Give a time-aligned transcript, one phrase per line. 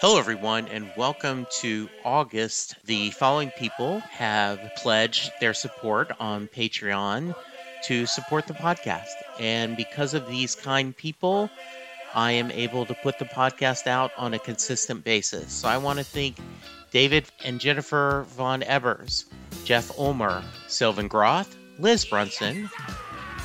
[0.00, 2.74] Hello, everyone, and welcome to August.
[2.86, 7.34] The following people have pledged their support on Patreon
[7.84, 9.12] to support the podcast.
[9.38, 11.50] And because of these kind people,
[12.14, 15.52] I am able to put the podcast out on a consistent basis.
[15.52, 16.38] So I want to thank
[16.92, 19.26] David and Jennifer Von Ebers,
[19.66, 22.70] Jeff Ulmer, Sylvan Groth, Liz Brunson,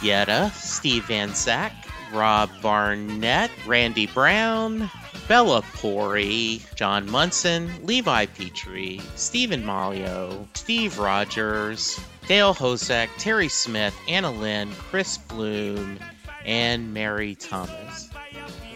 [0.02, 1.74] Yetta, Steve Van Sack,
[2.14, 4.90] Rob Barnett, Randy Brown,
[5.28, 14.32] Bella Pori, John Munson, Levi Petrie, Stephen Malio, Steve Rogers, Dale Hosek, Terry Smith, Anna
[14.32, 16.00] Lynn, Chris Bloom,
[16.46, 18.10] and Mary Thomas.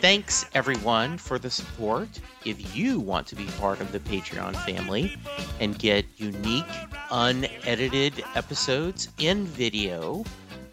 [0.02, 2.08] Thanks everyone for the support.
[2.46, 5.18] If you want to be part of the Patreon family
[5.60, 6.66] and get unique,
[7.12, 10.24] unedited episodes in video,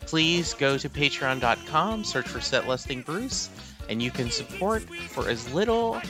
[0.06, 3.50] please go to patreon.com, search for Set Lusting Bruce,
[3.88, 6.00] and you can support for as little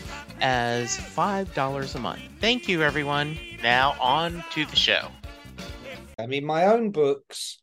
[0.41, 2.22] as $5 a month.
[2.41, 3.38] Thank you, everyone.
[3.62, 5.08] Now, on to the show.
[6.19, 7.61] I mean, my own books,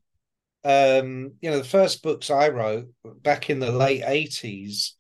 [0.64, 2.88] um, you know, the first books I wrote
[3.22, 4.92] back in the late 80s,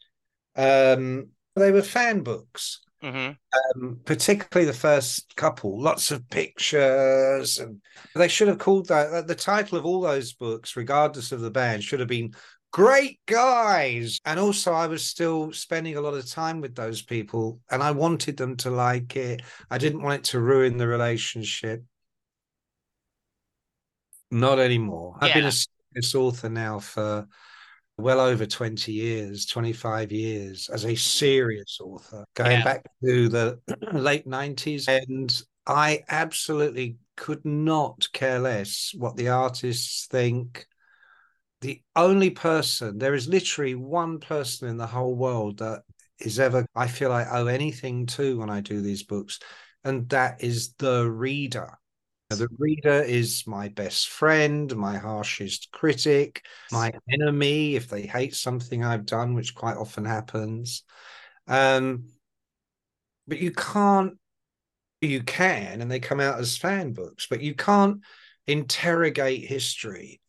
[0.55, 2.81] um, they were fan books.
[3.03, 3.83] Mm-hmm.
[3.83, 7.81] Um, particularly the first couple, lots of pictures, and
[8.15, 11.83] they should have called that the title of all those books, regardless of the band,
[11.83, 12.33] should have been
[12.71, 14.19] great guys.
[14.25, 17.91] And also, I was still spending a lot of time with those people and I
[17.91, 19.41] wanted them to like it.
[19.69, 21.83] I didn't want it to ruin the relationship.
[24.31, 25.17] Not anymore.
[25.21, 25.27] Yeah.
[25.27, 27.27] I've been a serious author now for
[27.97, 30.97] well over 20 years, 25 years as a mm.
[30.97, 32.63] serious author, going yeah.
[32.63, 33.59] back to the
[33.93, 34.87] late 90s.
[34.87, 40.65] And I absolutely could not care less what the artists think,
[41.61, 45.83] the only person, there is literally one person in the whole world that
[46.19, 49.39] is ever, I feel I owe anything to when I do these books,
[49.83, 51.77] and that is the reader.
[52.35, 58.83] The reader is my best friend, my harshest critic, my enemy if they hate something
[58.83, 60.83] I've done, which quite often happens.
[61.47, 62.09] Um,
[63.27, 64.17] but you can't,
[65.01, 68.01] you can, and they come out as fan books, but you can't
[68.47, 70.19] interrogate history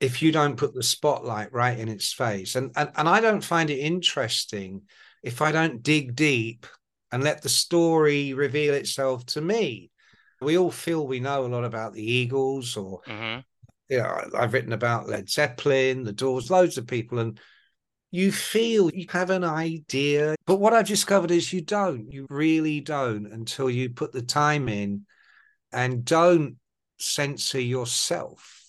[0.00, 2.56] if you don't put the spotlight right in its face.
[2.56, 4.82] And, and, and I don't find it interesting
[5.22, 6.66] if I don't dig deep
[7.12, 9.89] and let the story reveal itself to me.
[10.40, 13.40] We all feel we know a lot about the Eagles, or mm-hmm.
[13.88, 17.38] you know, I've written about Led Zeppelin, the Doors, loads of people, and
[18.10, 20.34] you feel you have an idea.
[20.46, 22.10] But what I've discovered is you don't.
[22.10, 25.06] You really don't until you put the time in
[25.72, 26.56] and don't
[26.98, 28.60] censor yourself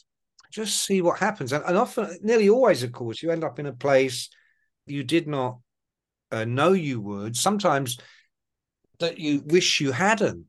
[0.51, 1.53] just see what happens.
[1.53, 4.29] And, and, often, nearly always, of course, you end up in a place
[4.85, 5.59] you did not
[6.31, 7.35] uh, know you would.
[7.35, 7.97] Sometimes
[8.99, 10.45] that you wish you hadn't.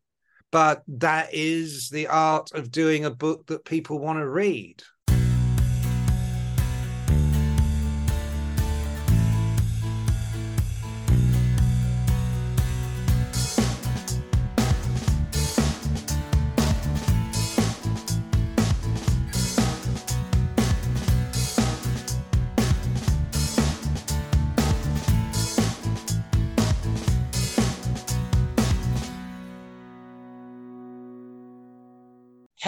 [0.52, 4.82] But that is the art of doing a book that people want to read.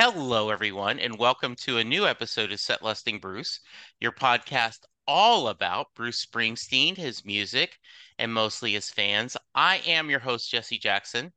[0.07, 3.61] Hello, everyone, and welcome to a new episode of Set Lusting Bruce,
[4.03, 7.79] your podcast all about Bruce Springsteen, his music,
[8.19, 9.35] and mostly his fans.
[9.55, 11.33] I am your host, Jesse Jackson.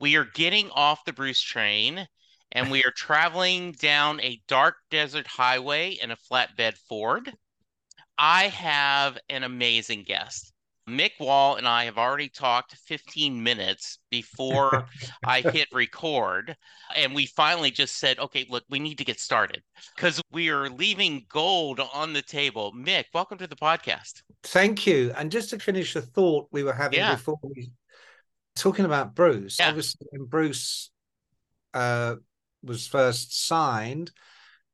[0.00, 2.04] We are getting off the Bruce train
[2.50, 7.32] and we are traveling down a dark desert highway in a flatbed Ford.
[8.18, 10.52] I have an amazing guest.
[10.90, 14.86] Mick Wall and I have already talked 15 minutes before
[15.24, 16.56] I hit record.
[16.96, 19.62] And we finally just said, okay, look, we need to get started
[19.94, 22.72] because we are leaving gold on the table.
[22.76, 24.22] Mick, welcome to the podcast.
[24.42, 25.12] Thank you.
[25.16, 27.14] And just to finish the thought we were having yeah.
[27.14, 27.70] before we
[28.56, 29.68] talking about Bruce, yeah.
[29.68, 30.90] obviously when Bruce
[31.74, 32.16] uh,
[32.62, 34.10] was first signed,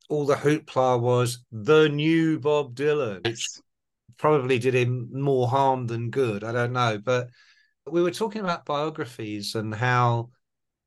[0.09, 3.61] all the hoopla was the new Bob Dylan, yes.
[4.19, 6.45] Probably did him more harm than good.
[6.45, 6.99] I don't know.
[7.03, 7.29] But
[7.87, 10.31] we were talking about biographies and how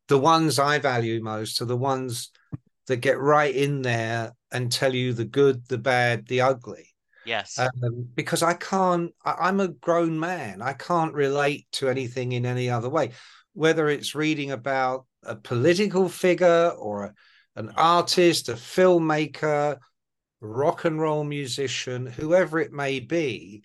[0.08, 2.32] the ones I value most are the ones
[2.88, 6.88] that get right in there and tell you the good, the bad, the ugly.
[7.26, 7.60] Yes.
[7.60, 10.62] Um, because I can't, I, am a grown man.
[10.62, 13.12] I can't relate to anything in any other way,
[13.54, 17.14] whether it's reading about a political figure or a,
[17.56, 19.78] an artist, a filmmaker,
[20.42, 23.62] rock and roll musician, whoever it may be,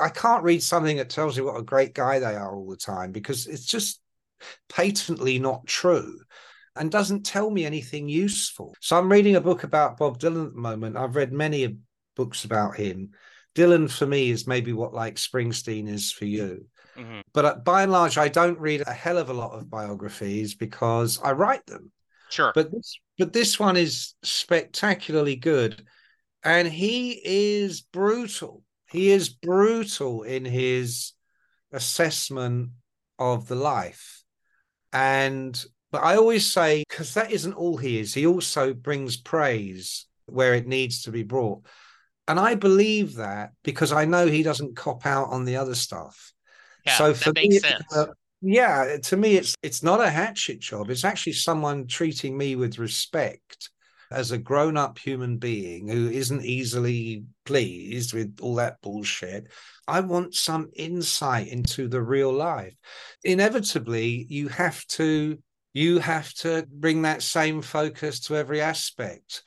[0.00, 2.76] I can't read something that tells you what a great guy they are all the
[2.76, 4.00] time because it's just
[4.68, 6.20] patently not true
[6.76, 8.74] and doesn't tell me anything useful.
[8.80, 10.96] So I'm reading a book about Bob Dylan at the moment.
[10.96, 11.76] I've read many
[12.16, 13.10] books about him.
[13.54, 16.66] Dylan for me is maybe what like Springsteen is for you.
[16.96, 17.20] Mm-hmm.
[17.32, 20.54] But uh, by and large, I don't read a hell of a lot of biographies
[20.54, 21.90] because I write them.
[22.30, 22.52] Sure.
[22.54, 25.84] But this, but this one is spectacularly good.
[26.44, 28.62] And he is brutal.
[28.90, 31.12] He is brutal in his
[31.72, 32.70] assessment
[33.18, 34.22] of the life.
[34.92, 40.06] And but I always say, because that isn't all he is, he also brings praise
[40.26, 41.64] where it needs to be brought.
[42.26, 46.34] And I believe that because I know he doesn't cop out on the other stuff.
[46.84, 47.58] Yeah, so for me,
[47.94, 48.06] uh,
[48.42, 50.90] yeah, to me, it's it's not a hatchet job.
[50.90, 53.70] It's actually someone treating me with respect
[54.10, 59.48] as a grown-up human being who isn't easily pleased with all that bullshit.
[59.86, 62.74] I want some insight into the real life.
[63.24, 65.38] Inevitably, you have to
[65.74, 69.42] you have to bring that same focus to every aspect.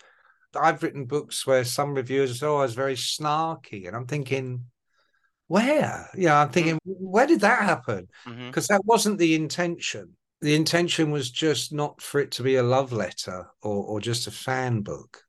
[0.55, 4.65] I've written books where some reviewers say, "Oh, I was very snarky," and I'm thinking,
[5.51, 6.09] where?
[6.15, 7.03] Yeah, I'm thinking, mm-hmm.
[7.03, 8.07] where did that happen?
[8.23, 8.73] Because mm-hmm.
[8.73, 10.15] that wasn't the intention.
[10.41, 14.27] The intention was just not for it to be a love letter or or just
[14.27, 15.23] a fan book.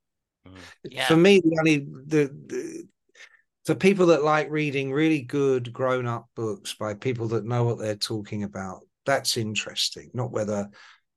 [0.46, 0.54] Mm.
[0.84, 1.06] Yeah.
[1.06, 2.84] For me, the only the, the
[3.64, 7.78] for people that like reading really good grown up books by people that know what
[7.78, 10.10] they're talking about, that's interesting.
[10.14, 10.68] Not whether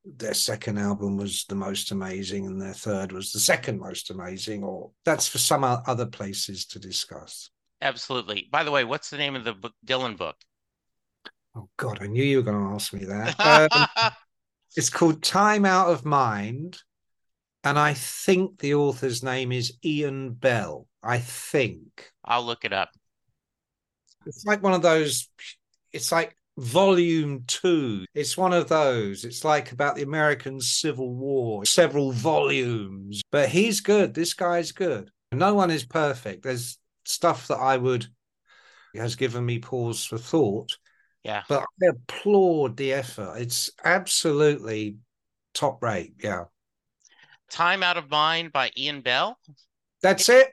[0.05, 4.63] their second album was the most amazing and their third was the second most amazing,
[4.63, 7.49] or that's for some other places to discuss.
[7.81, 8.47] Absolutely.
[8.51, 10.37] By the way, what's the name of the book, Dylan book?
[11.55, 13.69] Oh God, I knew you were going to ask me that.
[13.73, 13.87] Um,
[14.75, 16.77] it's called Time Out of Mind,
[17.63, 20.87] and I think the author's name is Ian Bell.
[21.01, 22.11] I think.
[22.25, 22.89] I'll look it up.
[24.25, 25.29] It's like one of those.
[25.93, 28.05] It's like volume two.
[28.13, 29.23] It's one of those.
[29.23, 33.21] It's like about the American Civil War, several volumes.
[33.31, 34.13] But he's good.
[34.13, 35.09] This guy's good.
[35.31, 36.43] No one is perfect.
[36.43, 38.07] There's stuff that I would
[38.95, 40.71] has given me pause for thought.
[41.25, 41.41] Yeah.
[41.49, 43.37] But I applaud the effort.
[43.39, 44.97] It's absolutely
[45.55, 46.13] top rate.
[46.23, 46.43] Yeah.
[47.49, 49.39] Time Out of Mind by Ian Bell.
[50.03, 50.49] That's it.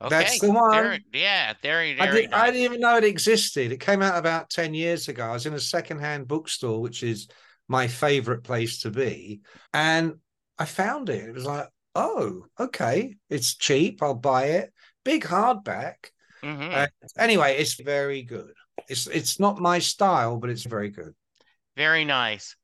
[0.00, 0.08] Okay.
[0.08, 0.70] That's the one.
[0.70, 3.70] There, yeah, there, very I, did, I didn't even know it existed.
[3.70, 5.26] It came out about 10 years ago.
[5.26, 7.28] I was in a secondhand bookstore, which is
[7.68, 9.42] my favorite place to be.
[9.74, 10.14] And
[10.58, 11.28] I found it.
[11.28, 13.16] It was like, oh, okay.
[13.28, 14.02] It's cheap.
[14.02, 14.72] I'll buy it.
[15.04, 15.96] Big hardback.
[16.42, 16.70] Mm-hmm.
[16.74, 16.86] Uh,
[17.18, 18.54] anyway, it's very good.
[18.88, 21.14] It's it's not my style, but it's very good.
[21.76, 22.54] Very nice.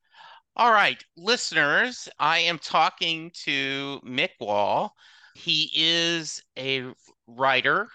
[0.55, 4.93] All right, listeners, I am talking to Mick Wall.
[5.35, 6.93] He is a
[7.25, 7.87] writer.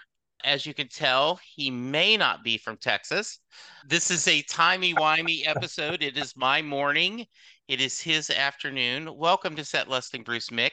[0.43, 3.39] As you can tell, he may not be from Texas.
[3.87, 6.01] This is a timey-wimey episode.
[6.01, 7.25] It is my morning.
[7.67, 9.15] It is his afternoon.
[9.15, 10.71] Welcome to Set Lusting, Bruce Mick.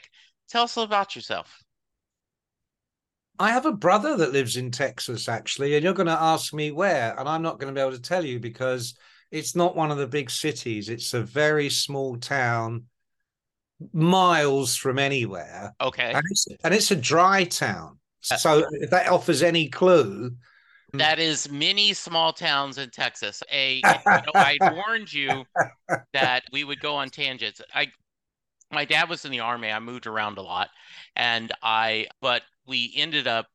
[0.49, 1.64] Tell us about yourself.
[3.39, 6.71] I have a brother that lives in Texas, actually, and you're going to ask me
[6.71, 8.95] where, and I'm not going to be able to tell you because
[9.31, 10.89] it's not one of the big cities.
[10.89, 12.85] It's a very small town,
[13.93, 15.75] miles from anywhere.
[15.81, 17.99] Okay, and it's, and it's a dry town.
[18.31, 20.31] Uh, so if that offers any clue,
[20.93, 23.43] that is many small towns in Texas.
[23.51, 25.45] A, you know, I warned you
[26.13, 27.61] that we would go on tangents.
[27.75, 27.89] I,
[28.71, 29.71] my dad was in the army.
[29.71, 30.71] I moved around a lot,
[31.17, 33.47] and I, but we ended up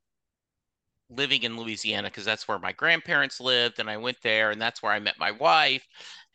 [1.09, 4.83] living in Louisiana because that's where my grandparents lived and I went there and that's
[4.83, 5.85] where I met my wife.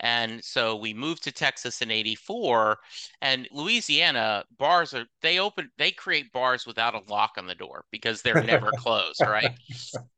[0.00, 2.78] And so we moved to Texas in 84
[3.23, 7.85] and Louisiana bars are they open they create bars without a lock on the door
[7.93, 9.52] because they're never closed right?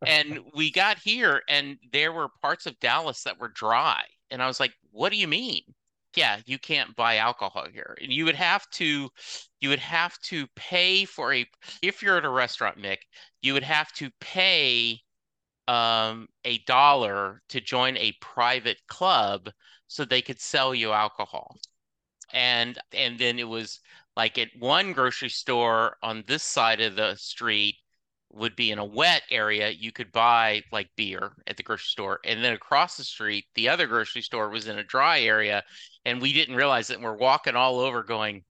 [0.06, 4.46] And we got here and there were parts of Dallas that were dry and I
[4.46, 5.62] was like what do you mean
[6.16, 7.96] yeah, you can't buy alcohol here.
[8.00, 9.10] And you would have to
[9.60, 11.46] you would have to pay for a
[11.82, 12.98] if you're at a restaurant, Mick,
[13.42, 15.00] you would have to pay
[15.68, 19.50] um, a dollar to join a private club
[19.88, 21.56] so they could sell you alcohol.
[22.32, 23.80] And and then it was
[24.16, 27.76] like at one grocery store on this side of the street,
[28.36, 32.20] would be in a wet area, you could buy like beer at the grocery store.
[32.24, 35.64] And then across the street, the other grocery store was in a dry area.
[36.04, 36.94] And we didn't realize it.
[36.94, 38.44] And we're walking all over going,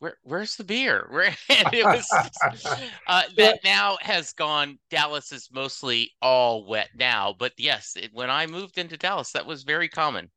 [0.00, 1.06] where, where's the beer?
[1.10, 2.08] Where and it was
[3.06, 4.78] uh, that now has gone.
[4.90, 9.46] Dallas is mostly all wet now, but yes, it, when I moved into Dallas, that
[9.46, 10.30] was very common.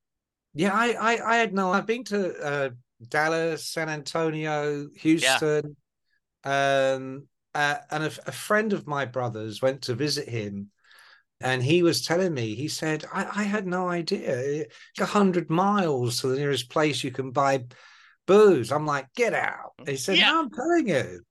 [0.53, 1.71] Yeah, I I, I had no.
[1.71, 2.69] I've been to uh,
[3.07, 5.75] Dallas, San Antonio, Houston,
[6.45, 6.93] yeah.
[6.95, 10.71] um, uh, and a, a, friend of my brother's went to visit him
[11.39, 14.65] And he was telling me, he said, I, I had no idea.
[14.65, 17.65] It's 100 miles to the nearest place you can buy
[18.25, 18.71] booze.
[18.71, 19.73] I'm like, get out.
[19.85, 20.31] He said, yeah.
[20.31, 21.21] no, I'm telling you.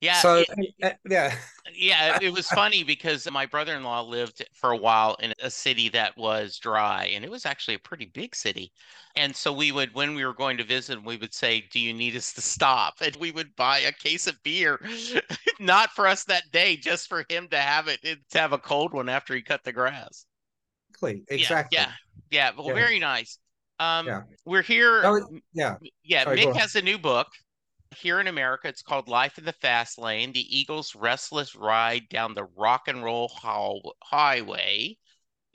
[0.00, 0.20] Yeah.
[0.20, 1.34] So, it, uh, yeah.
[1.74, 5.50] yeah, it was funny because my brother in law lived for a while in a
[5.50, 8.70] city that was dry, and it was actually a pretty big city.
[9.16, 11.92] And so we would, when we were going to visit, we would say, Do you
[11.92, 12.94] need us to stop?
[13.02, 14.80] And we would buy a case of beer,
[15.60, 18.92] not for us that day, just for him to have it, to have a cold
[18.92, 20.26] one after he cut the grass.
[21.28, 21.78] Exactly.
[21.78, 21.92] Yeah.
[22.30, 22.50] Yeah.
[22.50, 22.50] yeah.
[22.56, 22.74] Well, yeah.
[22.74, 23.38] very nice.
[23.80, 24.22] Um, yeah.
[24.44, 25.02] We're here.
[25.04, 25.76] Oh, yeah.
[26.04, 26.24] Yeah.
[26.24, 27.28] Sorry, Mick has a new book
[27.96, 32.34] here in America, it's called Life in the Fast Lane, the Eagles' reckless ride down
[32.34, 33.30] the rock and roll
[34.02, 34.96] highway.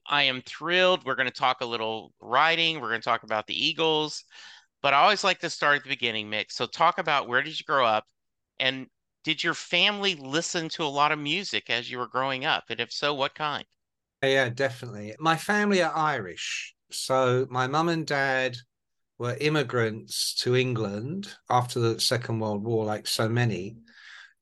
[0.08, 1.06] I am thrilled.
[1.06, 2.82] We're going to talk a little riding.
[2.82, 4.24] We're going to talk about the Eagles,
[4.82, 6.52] but I always like to start at the beginning, Mick.
[6.52, 8.06] So, talk about where did you grow up,
[8.60, 8.88] and
[9.24, 12.82] did your family listen to a lot of music as you were growing up, and
[12.82, 13.66] if so, what kind?
[14.22, 15.16] Yeah, definitely.
[15.20, 18.58] My family are Irish, so my mum and dad
[19.18, 23.78] were immigrants to England after the Second World War, like so many.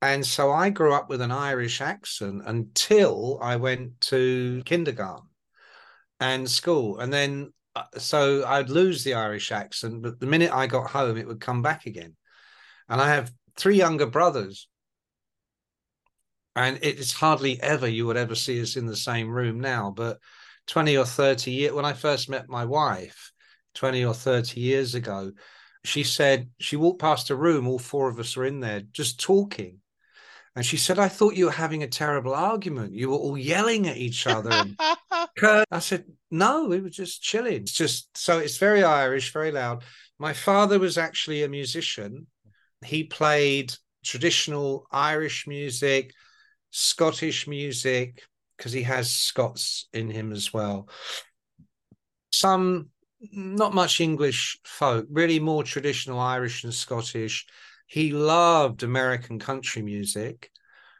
[0.01, 5.27] And so I grew up with an Irish accent until I went to kindergarten
[6.19, 6.99] and school.
[6.99, 11.17] And then, uh, so I'd lose the Irish accent, but the minute I got home,
[11.17, 12.15] it would come back again.
[12.89, 14.67] And I have three younger brothers.
[16.55, 19.91] And it's hardly ever you would ever see us in the same room now.
[19.95, 20.17] But
[20.67, 23.30] 20 or 30 years, when I first met my wife,
[23.75, 25.31] 20 or 30 years ago,
[25.83, 29.19] she said she walked past a room, all four of us were in there just
[29.19, 29.79] talking.
[30.55, 32.93] And she said, I thought you were having a terrible argument.
[32.93, 34.65] You were all yelling at each other.
[35.41, 37.61] I said, No, we were just chilling.
[37.61, 39.83] It's just so it's very Irish, very loud.
[40.19, 42.27] My father was actually a musician.
[42.83, 43.73] He played
[44.03, 46.11] traditional Irish music,
[46.69, 48.21] Scottish music,
[48.57, 50.89] because he has Scots in him as well.
[52.31, 52.90] Some
[53.31, 57.45] not much English folk, really more traditional Irish and Scottish.
[57.87, 60.49] He loved American country music.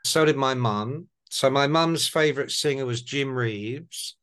[0.06, 1.08] So did my mum.
[1.30, 4.18] So my mum's favorite singer was Jim Reeves.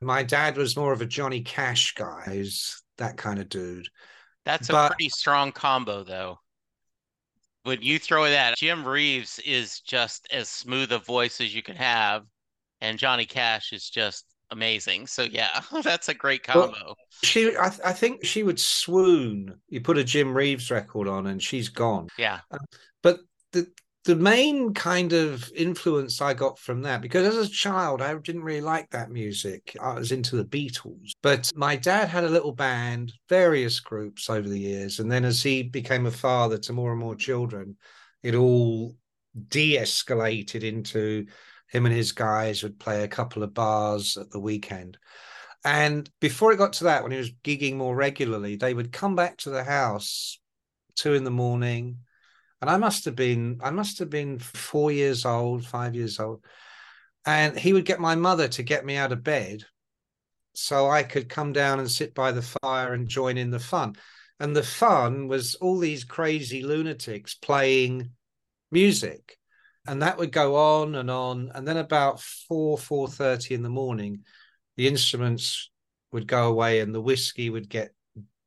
[0.00, 3.88] My dad was more of a Johnny Cash guy, He's that kind of dude.
[4.44, 6.38] That's but, a pretty strong combo, though.
[7.64, 11.76] When you throw that, Jim Reeves is just as smooth a voice as you can
[11.76, 12.24] have,
[12.80, 15.06] and Johnny Cash is just amazing.
[15.06, 16.72] So yeah, that's a great combo.
[16.72, 19.54] Well, she, I, I, think she would swoon.
[19.68, 22.08] You put a Jim Reeves record on, and she's gone.
[22.18, 22.40] Yeah.
[22.50, 22.58] Uh,
[23.02, 23.20] but
[23.52, 23.68] the
[24.04, 28.44] the main kind of influence I got from that, because as a child, I didn't
[28.44, 29.76] really like that music.
[29.80, 34.48] I was into the Beatles, but my dad had a little band, various groups over
[34.48, 37.76] the years, and then as he became a father to more and more children,
[38.22, 38.96] it all
[39.48, 41.26] de-escalated into
[41.68, 44.98] him and his guys would play a couple of bars at the weekend.
[45.64, 49.16] And before it got to that, when he was gigging more regularly, they would come
[49.16, 50.38] back to the house
[50.96, 51.98] two in the morning.
[52.60, 56.44] And I must have been, I must have been four years old, five years old.
[57.24, 59.64] And he would get my mother to get me out of bed
[60.54, 63.94] so I could come down and sit by the fire and join in the fun.
[64.40, 68.10] And the fun was all these crazy lunatics playing
[68.70, 69.37] music
[69.88, 71.50] and that would go on and on.
[71.54, 74.24] And then about 4 4.30 in the morning
[74.76, 75.70] the instruments
[76.12, 77.92] would go away and the whiskey would get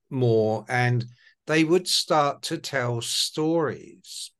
[0.09, 0.63] more.
[0.69, 1.05] And
[1.47, 4.31] they would start to tell stories.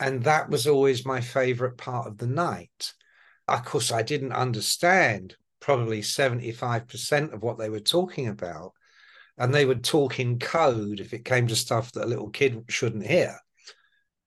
[0.00, 2.92] And that was always my favorite part of the night.
[3.46, 8.72] Of course i didn't understand probably 75% of what they were talking about.
[9.38, 12.64] And they would talk in code if it came to stuff that a little kid
[12.68, 13.38] shouldn't hear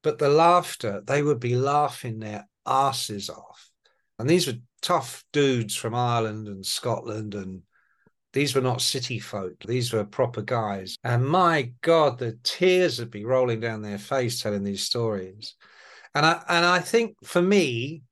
[0.04, 3.72] but the laughter, they would be laughing their asses off.
[4.20, 7.64] And these were tough dudes from Ireland and Scotland and
[8.34, 9.64] these were not city folk.
[9.66, 10.96] These were proper guys.
[11.04, 15.56] And my God, the tears would be rolling down their face telling these stories.
[16.14, 18.04] And I and I think for me,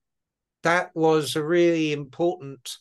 [0.63, 2.77] that was a really important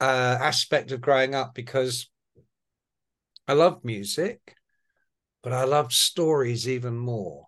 [0.00, 2.10] uh, aspect of growing up because
[3.46, 4.56] I loved music,
[5.42, 7.46] but I loved stories even more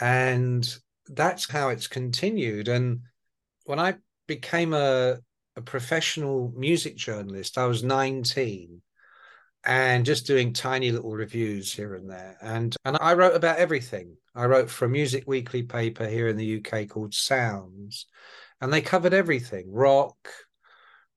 [0.00, 0.76] and
[1.08, 2.68] that's how it's continued.
[2.68, 3.00] And
[3.64, 3.94] when i
[4.26, 5.18] became a,
[5.56, 8.80] a professional music journalist i was 19
[9.64, 12.36] and just doing tiny little reviews here and there.
[12.40, 14.16] And and i wrote about everything.
[14.34, 18.06] I wrote for a music weekly paper here in the uk called sounds
[18.60, 20.16] and they covered everything rock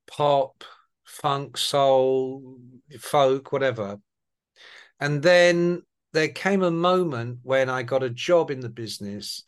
[0.07, 0.63] pop
[1.05, 2.59] funk soul
[2.99, 3.99] folk whatever.
[4.99, 9.43] And then there came a moment when I got a job in the business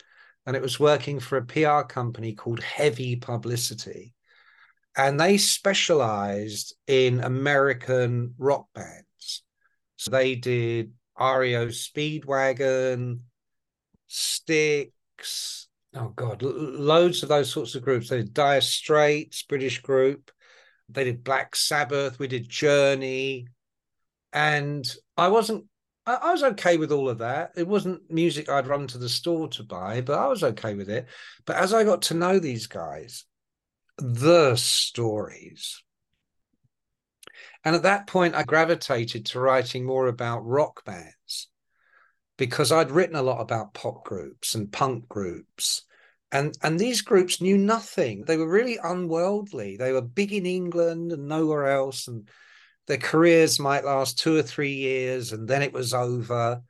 [0.46, 4.14] and it was working for a PR company called Heavy Publicity.
[4.98, 9.44] and they specialized in American rock bands.
[9.98, 13.20] So they did REO Speedwagon,
[14.08, 18.10] Styx, oh God, loads of those sorts of groups.
[18.10, 20.32] They did Dire Straits, British group.
[20.90, 22.20] They did Black Sabbath.
[22.20, 23.48] We did Journey.
[24.32, 24.86] And
[25.18, 25.66] I wasn't
[26.06, 27.52] I, I was okay with all of that.
[27.56, 30.90] It wasn't music I'd run to the store to buy, but I was okay with
[30.90, 31.08] it.
[31.46, 33.26] But as I got to know these guys,
[33.98, 35.82] the stories.
[37.64, 41.50] And at that point, I gravitated to writing more about rock bands
[42.38, 45.84] because I'd written a lot about pop groups and punk groups.
[46.32, 48.26] And, and these groups knew nothing.
[48.26, 49.78] They were really unworldly.
[49.78, 52.08] They were big in England and nowhere else.
[52.08, 52.30] And
[52.88, 56.62] their careers might last two or three years and then it was over.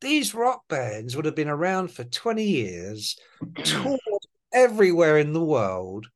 [0.00, 3.16] These rock bands would have been around for 20 years,
[3.64, 4.00] toured
[4.52, 6.06] everywhere in the world,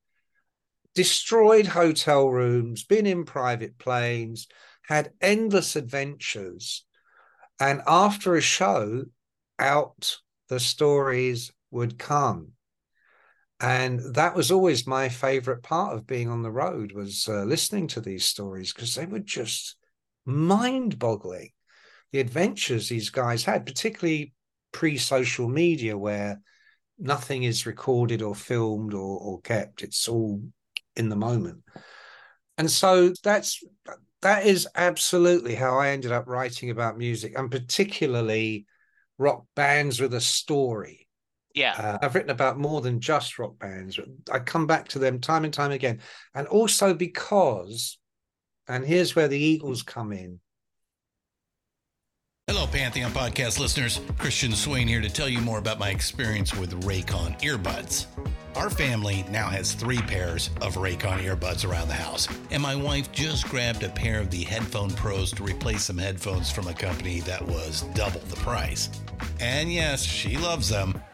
[0.94, 4.46] destroyed hotel rooms, been in private planes,
[4.82, 6.84] had endless adventures.
[7.60, 9.04] And after a show,
[9.58, 12.52] out the stories would come
[13.60, 17.88] and that was always my favorite part of being on the road was uh, listening
[17.88, 19.76] to these stories because they were just
[20.24, 21.50] mind-boggling
[22.12, 24.32] the adventures these guys had particularly
[24.72, 26.40] pre-social media where
[26.98, 30.42] nothing is recorded or filmed or, or kept it's all
[30.96, 31.62] in the moment.
[32.56, 33.62] And so that's
[34.20, 38.66] that is absolutely how i ended up writing about music and particularly
[39.16, 41.07] rock bands with a story
[41.54, 41.72] yeah.
[41.72, 43.98] Uh, I've written about more than just rock bands.
[44.30, 46.00] I come back to them time and time again.
[46.34, 47.98] And also because,
[48.68, 50.40] and here's where the Eagles come in.
[52.48, 54.00] Hello, Pantheon podcast listeners.
[54.16, 58.06] Christian Swain here to tell you more about my experience with Raycon earbuds.
[58.56, 63.12] Our family now has three pairs of Raycon earbuds around the house, and my wife
[63.12, 67.20] just grabbed a pair of the Headphone Pros to replace some headphones from a company
[67.20, 68.88] that was double the price.
[69.40, 70.98] And yes, she loves them.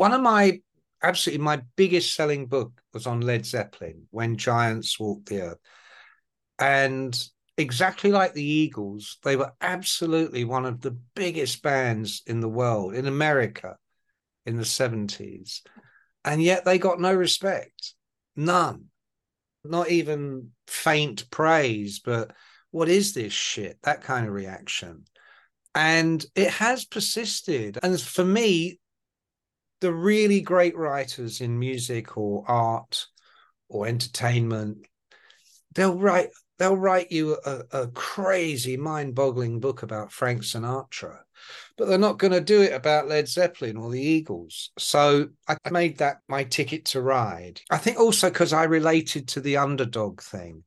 [0.00, 0.58] one of my
[1.02, 5.58] absolutely my biggest selling book was on Led Zeppelin, When Giants Walk the Earth.
[6.58, 12.48] And exactly like the Eagles, they were absolutely one of the biggest bands in the
[12.48, 13.76] world, in America
[14.46, 15.60] in the 70s.
[16.24, 17.92] And yet they got no respect,
[18.34, 18.86] none,
[19.64, 22.32] not even faint praise, but
[22.70, 23.76] what is this shit?
[23.82, 25.04] That kind of reaction.
[25.74, 27.78] And it has persisted.
[27.82, 28.79] And for me,
[29.80, 33.06] the really great writers in music or art
[33.68, 34.78] or entertainment
[35.74, 41.18] they'll write they'll write you a, a crazy mind-boggling book about frank sinatra
[41.78, 45.56] but they're not going to do it about led zeppelin or the eagles so i
[45.70, 50.20] made that my ticket to ride i think also because i related to the underdog
[50.20, 50.62] thing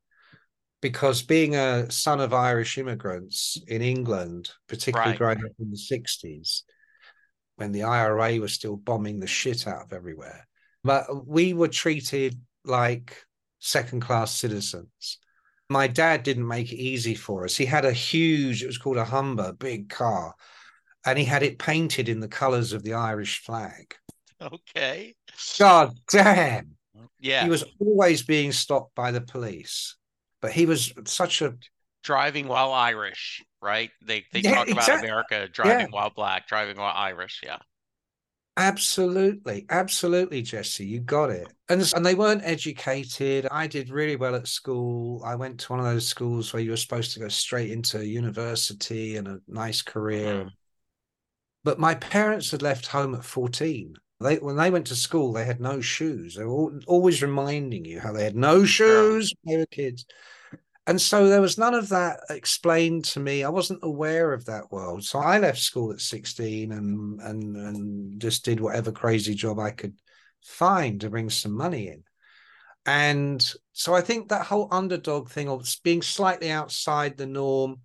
[0.82, 5.20] because being a son of irish immigrants in england particularly right.
[5.20, 6.64] growing up in the 60s
[7.56, 10.48] when the IRA was still bombing the shit out of everywhere.
[10.84, 13.24] But we were treated like
[13.60, 15.20] second class citizens.
[15.70, 17.56] My dad didn't make it easy for us.
[17.56, 20.34] He had a huge, it was called a Humber, big car,
[21.06, 23.96] and he had it painted in the colors of the Irish flag.
[24.42, 25.16] Okay.
[25.58, 26.72] God damn.
[27.20, 27.44] Yeah.
[27.44, 29.96] He was always being stopped by the police,
[30.42, 31.56] but he was such a
[32.04, 33.90] driving while Irish, right?
[34.06, 35.10] They they yeah, talk about exactly.
[35.10, 35.96] America driving yeah.
[35.96, 37.42] while black, driving while Irish.
[37.44, 37.58] Yeah.
[38.56, 41.48] Absolutely, absolutely, Jesse, you got it.
[41.70, 43.48] And and they weren't educated.
[43.50, 45.24] I did really well at school.
[45.26, 48.06] I went to one of those schools where you were supposed to go straight into
[48.06, 50.36] university and a nice career.
[50.36, 50.48] Mm-hmm.
[51.64, 53.96] But my parents had left home at 14.
[54.20, 56.36] They when they went to school, they had no shoes.
[56.36, 60.06] They were always reminding you how they had no shoes when they were kids
[60.86, 63.44] and so there was none of that explained to me.
[63.44, 65.04] I wasn't aware of that world.
[65.06, 69.72] So I left school at 16 and and and just did whatever crazy job I
[69.72, 69.94] could
[70.44, 72.04] find to bring some money in.
[72.86, 77.78] And so I think that whole underdog thing of being slightly outside the norm,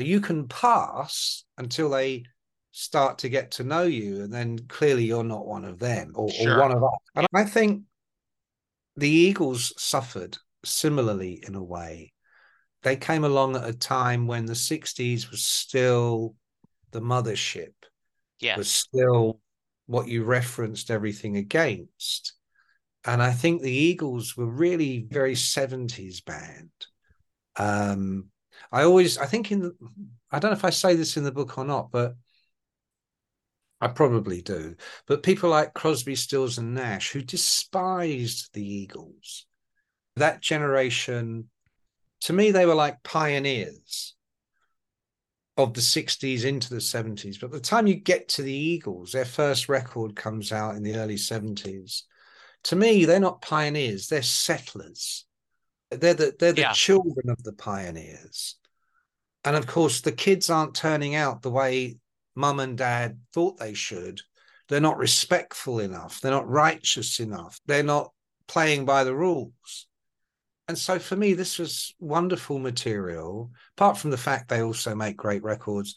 [0.00, 2.24] you can pass until they
[2.72, 4.24] start to get to know you.
[4.24, 6.56] And then clearly you're not one of them or, sure.
[6.56, 6.98] or one of us.
[7.14, 7.82] And I think
[8.96, 12.13] the Eagles suffered similarly in a way
[12.84, 16.36] they came along at a time when the 60s was still
[16.92, 17.72] the mothership.
[18.40, 18.58] Yeah.
[18.58, 19.40] Was still
[19.86, 22.34] what you referenced everything against.
[23.06, 26.70] And I think the Eagles were really very 70s band.
[27.56, 28.26] Um,
[28.70, 29.72] I always, I think in, the,
[30.30, 32.14] I don't know if I say this in the book or not, but
[33.80, 34.76] I probably do.
[35.06, 39.46] But people like Crosby, Stills, and Nash, who despised the Eagles,
[40.16, 41.48] that generation
[42.22, 44.14] to me, they were like pioneers
[45.56, 47.40] of the 60s into the 70s.
[47.40, 50.96] But the time you get to the Eagles, their first record comes out in the
[50.96, 52.02] early 70s.
[52.64, 55.26] To me, they're not pioneers, they're settlers.
[55.90, 56.72] They're the, they're the yeah.
[56.72, 58.56] children of the pioneers.
[59.44, 61.98] And of course, the kids aren't turning out the way
[62.34, 64.20] mum and dad thought they should.
[64.68, 66.20] They're not respectful enough.
[66.20, 67.60] They're not righteous enough.
[67.66, 68.10] They're not
[68.48, 69.86] playing by the rules
[70.68, 73.50] and so for me, this was wonderful material.
[73.76, 75.94] Apart from the fact they also make great records,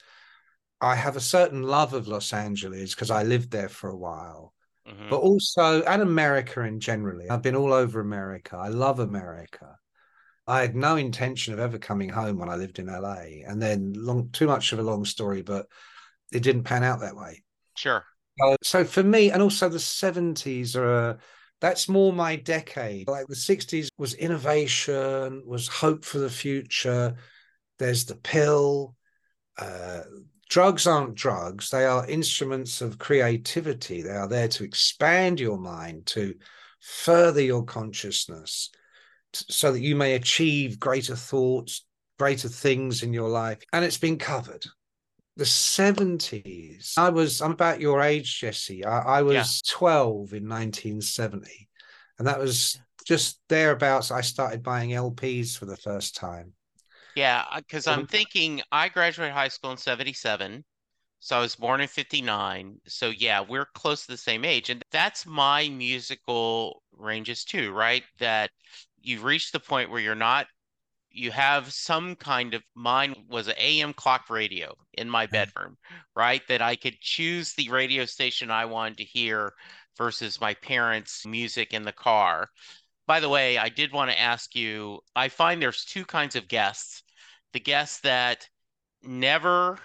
[0.81, 4.53] I have a certain love of Los Angeles because I lived there for a while,
[4.87, 5.09] mm-hmm.
[5.09, 7.29] but also and America in generally.
[7.29, 8.57] I've been all over America.
[8.57, 9.77] I love America.
[10.45, 13.93] I had no intention of ever coming home when I lived in LA, and then
[13.95, 15.67] long too much of a long story, but
[16.31, 17.43] it didn't pan out that way.
[17.75, 18.03] Sure.
[18.41, 21.09] Uh, so for me, and also the seventies are.
[21.11, 21.17] A,
[21.59, 23.07] that's more my decade.
[23.07, 27.15] Like the 60s was innovation, was hope for the future.
[27.79, 28.95] There's the pill.
[29.57, 30.01] Uh,
[30.49, 34.01] drugs aren't drugs, they are instruments of creativity.
[34.01, 36.35] They are there to expand your mind, to
[36.79, 38.69] further your consciousness,
[39.33, 41.85] so that you may achieve greater thoughts,
[42.19, 43.59] greater things in your life.
[43.73, 44.65] And it's been covered
[45.37, 46.97] the 70s.
[46.97, 48.83] I was, I'm about your age, Jesse.
[48.83, 49.43] I, I was yeah.
[49.77, 51.69] 12 in 1970.
[52.17, 54.09] And that was just thereabouts.
[54.11, 56.53] I started buying LPs for the first time.
[57.15, 60.63] Yeah, because I'm thinking I graduated high school in 77.
[61.19, 62.77] So I was born in 59.
[62.87, 64.69] So yeah, we're close to the same age.
[64.69, 68.03] And that's my musical ranges too, right?
[68.19, 68.51] That
[69.01, 70.47] you've reached the point where you're not
[71.11, 75.33] you have some kind of mine was an AM clock radio in my mm-hmm.
[75.33, 75.77] bedroom,
[76.15, 76.41] right?
[76.47, 79.53] That I could choose the radio station I wanted to hear
[79.97, 82.49] versus my parents' music in the car.
[83.07, 86.47] By the way, I did want to ask you I find there's two kinds of
[86.47, 87.03] guests
[87.53, 88.47] the guests that
[89.01, 89.79] never,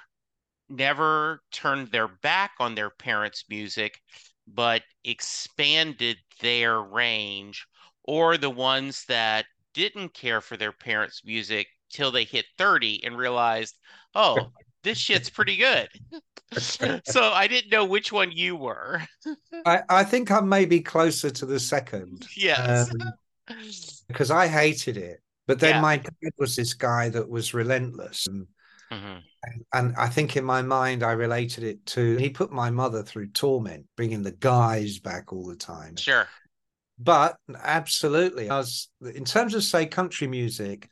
[0.68, 4.00] never turned their back on their parents' music,
[4.46, 7.66] but expanded their range,
[8.04, 13.16] or the ones that didn't care for their parents' music till they hit 30 and
[13.16, 13.76] realized,
[14.14, 14.50] oh,
[14.82, 15.88] this shit's pretty good.
[17.04, 19.00] so I didn't know which one you were.
[19.64, 22.26] I, I think I'm maybe closer to the second.
[22.36, 22.90] Yes.
[22.90, 23.12] Um,
[24.08, 25.22] because I hated it.
[25.46, 25.80] But then yeah.
[25.80, 28.26] my dad was this guy that was relentless.
[28.26, 28.46] And,
[28.92, 29.18] mm-hmm.
[29.72, 33.28] and I think in my mind, I related it to he put my mother through
[33.28, 35.96] torment, bringing the guys back all the time.
[35.96, 36.28] Sure
[37.02, 40.88] but absolutely i was in terms of say country music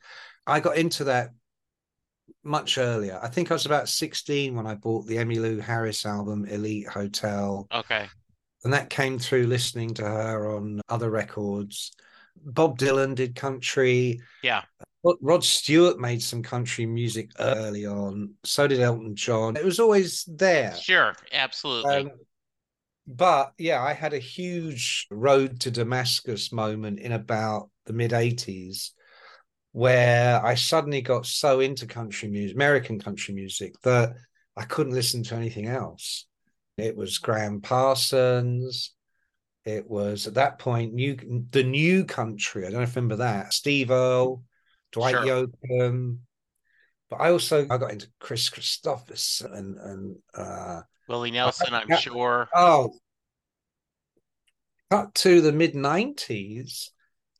[0.47, 1.29] i got into that
[2.43, 6.45] much earlier i think i was about 16 when i bought the emmylou harris album
[6.45, 8.07] elite hotel okay
[8.63, 11.91] and that came through listening to her on other records
[12.43, 14.63] bob dylan did country yeah
[15.03, 18.35] Rod Stewart made some country music early on.
[18.43, 19.55] So did Elton John.
[19.55, 20.75] It was always there.
[20.75, 21.95] Sure, absolutely.
[21.95, 22.11] Um,
[23.07, 28.91] but yeah, I had a huge road to Damascus moment in about the mid 80s
[29.73, 34.13] where I suddenly got so into country music, American country music, that
[34.57, 36.25] I couldn't listen to anything else.
[36.77, 38.93] It was Gram Parsons.
[39.65, 41.17] It was at that point new
[41.51, 42.65] the new country.
[42.65, 43.53] I don't know if you remember that.
[43.53, 44.43] Steve Earle,
[44.91, 45.47] Dwight sure.
[45.47, 46.17] Yoakam.
[47.09, 51.97] But I also I got into Kris Kristofferson and and uh, Willie Nelson, I, am
[51.97, 52.47] sure.
[52.55, 52.93] Oh,
[54.89, 56.89] cut to the mid '90s,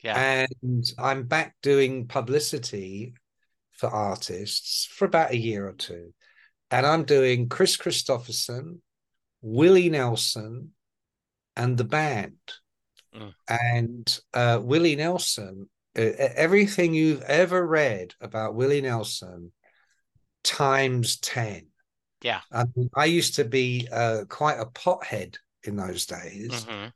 [0.03, 3.13] yeah, and I'm back doing publicity
[3.71, 6.13] for artists for about a year or two,
[6.69, 8.79] and I'm doing Kris Kristofferson,
[9.41, 10.73] Willie Nelson,
[11.55, 12.37] and the band.
[13.15, 13.33] Mm.
[13.47, 19.51] And uh, Willie Nelson, uh, everything you've ever read about Willie Nelson
[20.43, 21.67] times 10.
[22.21, 22.41] Yeah.
[22.51, 26.49] I, I used to be uh, quite a pothead in those days.
[26.65, 26.87] Mm-hmm.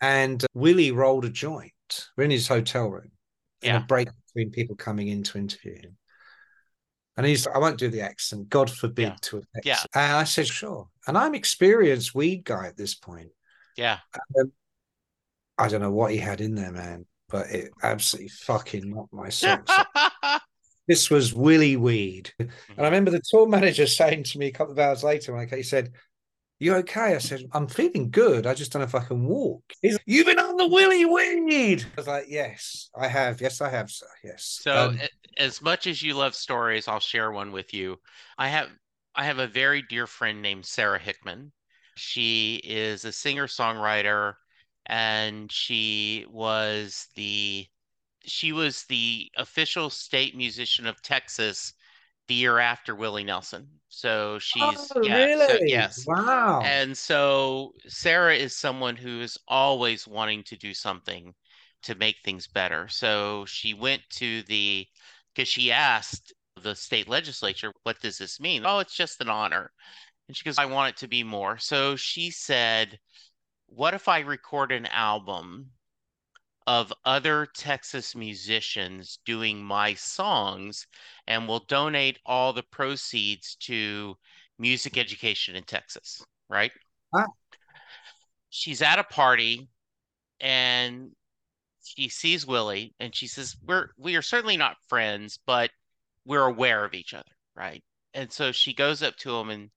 [0.00, 1.72] And Willie rolled a joint.
[2.16, 3.10] We're in his hotel room
[3.62, 3.82] in yeah.
[3.82, 5.96] a break between people coming in to interview him.
[7.16, 9.16] And he's, I won't do the accent, God forbid yeah.
[9.22, 9.78] to Yeah.
[9.94, 10.88] And I said, sure.
[11.06, 13.30] And I'm experienced weed guy at this point.
[13.76, 13.98] Yeah.
[14.38, 14.52] Um,
[15.58, 19.28] I don't know what he had in there, man, but it absolutely fucking knocked my
[19.28, 19.70] socks
[20.90, 22.32] This was Willie Weed.
[22.40, 22.82] And I mm-hmm.
[22.82, 25.62] remember the tour manager saying to me a couple of hours later, when I, he
[25.62, 25.92] said,
[26.58, 27.14] you okay?
[27.14, 28.44] I said, I'm feeling good.
[28.44, 29.62] I just don't know if I can walk.
[29.82, 31.84] He's like, You've been on the Willie Weed.
[31.84, 33.40] I was like, Yes, I have.
[33.40, 34.08] Yes, I have, sir.
[34.24, 34.58] Yes.
[34.62, 35.00] So um,
[35.36, 38.00] as much as you love stories, I'll share one with you.
[38.36, 38.68] I have
[39.14, 41.52] I have a very dear friend named Sara Hickman.
[41.98, 44.34] She is a singer-songwriter
[44.86, 47.68] and she was the
[48.24, 51.72] she was the official state musician of Texas
[52.28, 53.66] the year after Willie Nelson.
[53.88, 54.62] So she's
[54.94, 55.46] oh, yeah, really?
[55.46, 56.04] so, yes.
[56.06, 56.62] Wow.
[56.64, 61.34] And so Sara is someone who is always wanting to do something
[61.82, 62.86] to make things better.
[62.88, 64.86] So she went to the
[65.34, 68.62] because she asked the state legislature, what does this mean?
[68.64, 69.72] Oh, it's just an honor.
[70.28, 71.58] And she goes, I want it to be more.
[71.58, 72.98] So she said,
[73.66, 75.70] What if I record an album
[76.70, 80.86] of other Texas musicians doing my songs
[81.26, 84.14] and will donate all the proceeds to
[84.56, 86.70] music education in Texas, right?
[87.12, 87.26] Ah.
[88.50, 89.68] She's at a party
[90.38, 91.10] and
[91.82, 95.72] she sees Willie and she says, We're we are certainly not friends, but
[96.24, 97.82] we're aware of each other, right?
[98.14, 99.70] And so she goes up to him and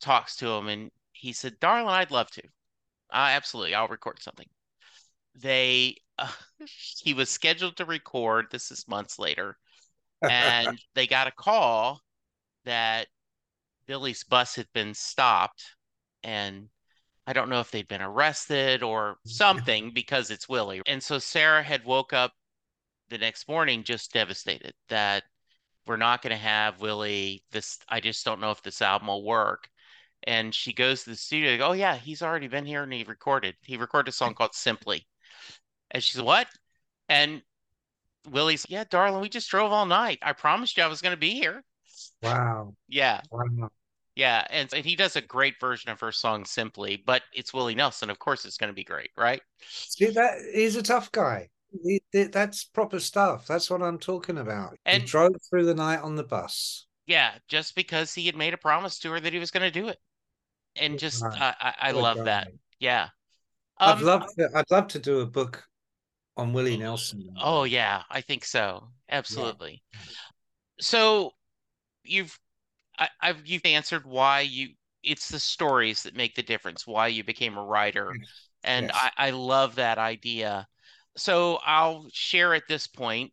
[0.00, 2.42] talks to him and he said, Darling, I'd love to.
[3.12, 4.46] Uh, absolutely, I'll record something.
[5.34, 6.28] They uh,
[7.02, 9.56] he was scheduled to record, this is months later,
[10.28, 12.00] and they got a call
[12.64, 13.06] that
[13.88, 15.64] Willie's bus had been stopped
[16.22, 16.68] and
[17.26, 20.82] I don't know if they'd been arrested or something because it's Willie.
[20.86, 22.32] And so Sara had woke up
[23.10, 25.24] the next morning just devastated that
[25.86, 27.44] we're not going to have Willie.
[27.50, 29.68] This I just don't know if this album will work.
[30.26, 31.56] And she goes to the studio.
[31.56, 33.56] Go, oh yeah, he's already been here and he recorded.
[33.62, 35.06] He recorded a song called Simply.
[35.90, 36.46] And she's what?
[37.08, 37.42] And
[38.30, 40.18] Willie's yeah, darling, we just drove all night.
[40.22, 41.62] I promised you I was going to be here.
[42.22, 42.74] Wow.
[42.88, 43.20] Yeah.
[43.30, 43.70] Wow.
[44.18, 47.76] Yeah, and, and he does a great version of her song "Simply," but it's Willie
[47.76, 48.10] Nelson.
[48.10, 49.40] Of course, it's going to be great, right?
[49.60, 51.50] See that he's a tough guy.
[51.84, 53.46] He, that's proper stuff.
[53.46, 54.76] That's what I'm talking about.
[54.84, 56.88] And he drove through the night on the bus.
[57.06, 59.80] Yeah, just because he had made a promise to her that he was going to
[59.80, 60.00] do it,
[60.74, 62.48] and just I, I, I love that.
[62.80, 63.10] Yeah,
[63.78, 64.50] um, I'd love to.
[64.52, 65.64] I'd love to do a book
[66.38, 67.34] on Willie Nelson.
[67.40, 68.88] Oh yeah, I think so.
[69.10, 69.82] Absolutely.
[69.92, 70.00] Yeah.
[70.80, 71.32] So
[72.04, 72.38] you've
[72.98, 74.70] I, have you've answered why you
[75.02, 78.12] it's the stories that make the difference why you became a writer
[78.64, 78.92] and yes.
[78.94, 80.66] I, I love that idea
[81.16, 83.32] so i'll share at this point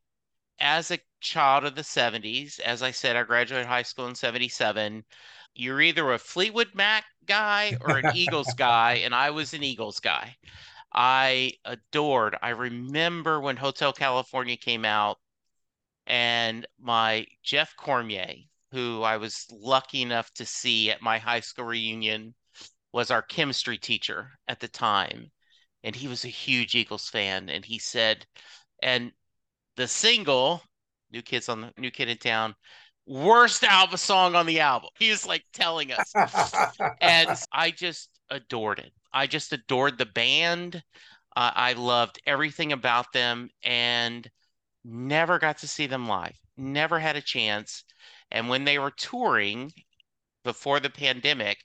[0.60, 5.04] as a child of the 70s as i said i graduated high school in 77
[5.56, 10.00] you're either a fleetwood mac guy or an eagles guy and i was an eagles
[10.00, 10.36] guy
[10.96, 15.18] i adored i remember when hotel california came out
[16.08, 18.36] and my jeff cormier
[18.76, 22.36] who I was lucky enough to see at my high school reunion,
[22.92, 25.32] was our chemistry teacher at the time.
[25.86, 27.50] And he was a huge Eagles fan.
[27.50, 28.26] And he said,
[28.84, 29.14] and
[29.78, 30.62] the single,
[31.10, 32.54] New Kids on the New Kid in Town,
[33.06, 34.90] worst album song on the album.
[35.00, 36.12] He was like telling us.
[37.02, 38.92] and I just adored it.
[39.16, 40.84] I just adored the band.
[41.36, 44.30] Uh, I loved everything about them and
[44.84, 47.84] never got to see them live never had a chance.
[48.32, 49.72] And when they were touring
[50.44, 51.58] before the pandemic,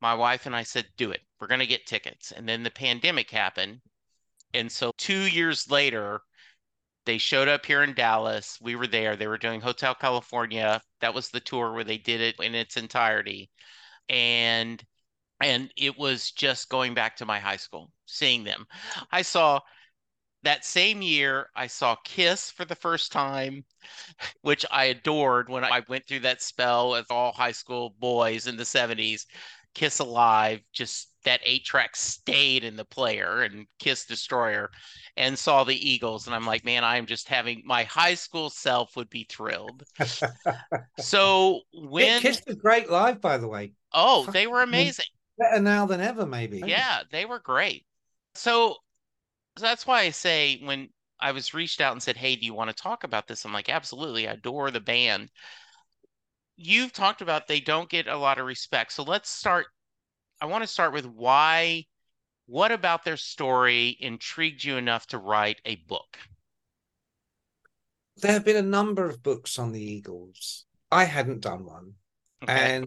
[0.00, 1.20] my wife and I said, do it.
[1.40, 2.32] We're going to get tickets.
[2.32, 3.80] And then the pandemic happened.
[4.54, 6.20] And so two years later,
[7.06, 8.58] they showed up here in Dallas.
[8.60, 9.16] We were there.
[9.16, 10.80] They were doing Hotel California.
[11.00, 13.50] That was the tour where they did it in its entirety.
[14.08, 14.82] And
[15.42, 18.66] and it was just going back to my high school, seeing them.
[19.10, 19.60] I saw
[20.42, 23.64] that same year, I saw Kiss for the first time,
[24.42, 28.56] which I adored when I went through that spell with all high school boys in
[28.56, 29.26] the 70s.
[29.74, 34.70] Kiss Alive, just that eight track stayed in the player and Kiss Destroyer
[35.16, 36.26] and saw the Eagles.
[36.26, 39.84] And I'm like, man, I'm just having my high school self would be thrilled.
[40.98, 43.72] so when Kiss was great live, by the way.
[43.94, 45.06] Oh, they were amazing.
[45.38, 46.62] Better now than ever, maybe.
[46.64, 47.86] Yeah, they were great.
[48.34, 48.76] So
[49.56, 50.88] so that's why I say when
[51.20, 53.52] I was reached out and said, "Hey, do you want to talk about this?" I'm
[53.52, 54.28] like, "Absolutely.
[54.28, 55.30] I adore the band."
[56.56, 58.92] You've talked about they don't get a lot of respect.
[58.92, 59.66] So let's start
[60.40, 61.86] I want to start with why
[62.46, 66.18] what about their story intrigued you enough to write a book?
[68.16, 70.66] There have been a number of books on the Eagles.
[70.90, 71.94] I hadn't done one.
[72.42, 72.52] Okay.
[72.52, 72.86] And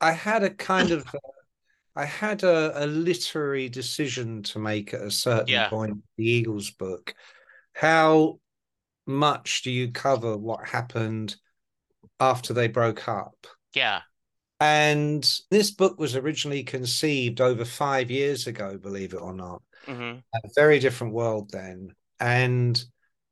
[0.00, 1.18] I had a kind of uh,
[2.00, 5.68] I had a, a literary decision to make at a certain yeah.
[5.68, 5.98] point.
[6.16, 7.14] The Eagles book.
[7.74, 8.38] How
[9.06, 11.36] much do you cover what happened
[12.18, 13.46] after they broke up?
[13.74, 14.00] Yeah.
[14.60, 19.60] And this book was originally conceived over five years ago, believe it or not.
[19.86, 20.20] Mm-hmm.
[20.34, 21.94] A very different world then.
[22.18, 22.82] And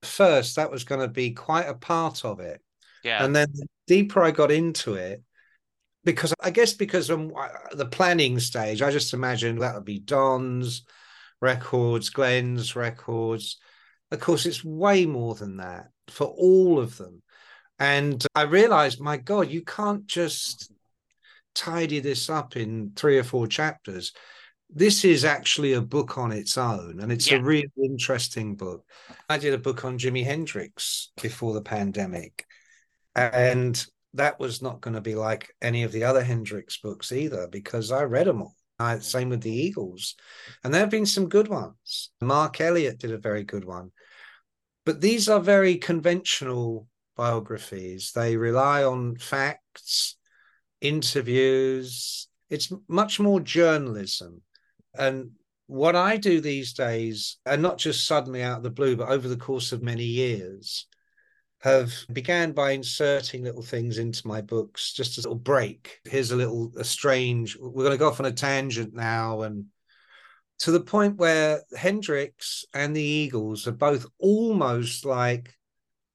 [0.03, 2.61] first, that was going to be quite a part of it.
[3.03, 3.25] Yeah.
[3.25, 5.23] And then the deeper I got into it,
[6.05, 9.99] because I guess because of uh, the planning stage, I just imagined that would be
[9.99, 10.85] Don's
[11.41, 13.59] records, Glenn's records.
[14.11, 17.23] Of course, it's way more than that for all of them.
[17.79, 20.73] And I realized, my God, you can't just
[21.55, 24.13] tidy this up in three or four chapters.
[24.71, 27.39] This is actually a book on its own, and it's yeah.
[27.39, 28.85] a really interesting book.
[29.29, 32.45] I did a book on Jimi Hendrix before the pandemic,
[33.15, 33.83] and
[34.15, 37.93] that was not going to be like any of the other Hendrix books either because
[37.93, 38.55] I read them all.
[38.79, 39.03] I, mm.
[39.03, 40.15] same with the Eagles,
[40.63, 42.11] and there have been some good ones.
[42.21, 43.91] Mark Elliott did a very good one,
[44.87, 48.13] but these are very conventional biographies.
[48.15, 50.17] They rely on facts,
[50.81, 52.29] interviews.
[52.51, 54.43] It's much more journalism,
[54.97, 55.33] and
[55.67, 59.29] what I do these days, and not just suddenly out of the blue, but over
[59.29, 60.87] the course of many years,
[61.61, 66.01] have began by inserting little things into my books, just as a little break.
[66.05, 67.57] Here's a little a strange.
[67.59, 69.67] We're going to go off on a tangent now, and
[70.61, 75.55] to the point where Hendrix and the Eagles are both almost like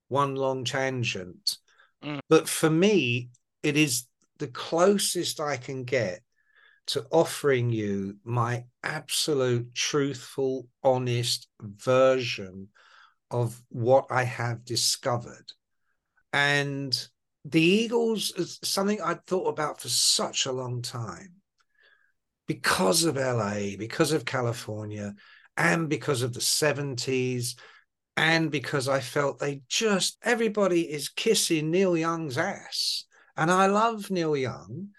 [0.08, 1.58] one long tangent.
[2.03, 2.19] Mm.
[2.29, 3.29] But for me,
[3.63, 4.06] it is
[4.39, 6.21] the closest I can get
[6.88, 12.67] to offering you my absolute truthful, honest version
[13.34, 15.52] of what I have discovered.
[16.32, 16.96] And
[17.43, 21.34] the Eagles is something I'd thought about for such a long time
[22.48, 25.15] because of LA, because of California,
[25.58, 27.56] and because of the 70s,
[28.15, 33.06] and because I felt they just, everybody is kissing Neil Young's ass.
[33.36, 34.89] And I love Neil Young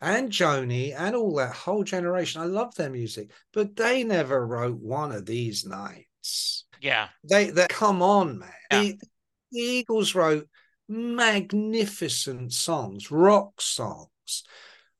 [0.00, 2.42] and Joni and all that whole generation.
[2.42, 6.63] I love their music, but they never wrote one of these nights.
[6.84, 7.08] Yeah.
[7.24, 8.50] They they come on, man.
[8.70, 8.80] Yeah.
[8.80, 8.98] The,
[9.52, 10.46] the Eagles wrote
[10.86, 14.44] magnificent songs, rock songs.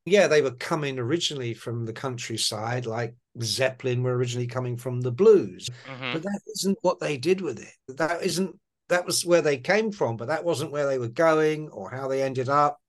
[0.03, 5.11] Yeah, they were coming originally from the countryside, like Zeppelin were originally coming from the
[5.11, 5.69] blues.
[5.87, 6.13] Mm-hmm.
[6.13, 7.97] But that isn't what they did with it.
[7.97, 11.69] That isn't that was where they came from, but that wasn't where they were going
[11.69, 12.79] or how they ended up.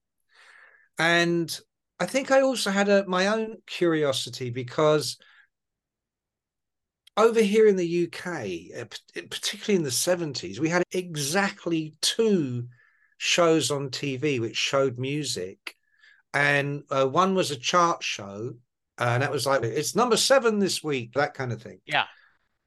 [0.98, 1.54] And
[2.00, 5.18] I think I also had a, my own curiosity because
[7.16, 8.84] over here in the UK, uh,
[9.30, 12.68] particularly in the 70s, we had exactly two
[13.18, 15.74] shows on TV which showed music.
[16.34, 18.54] And uh, one was a chart show,
[18.98, 21.80] and that was like, it's number seven this week, that kind of thing.
[21.86, 22.04] Yeah.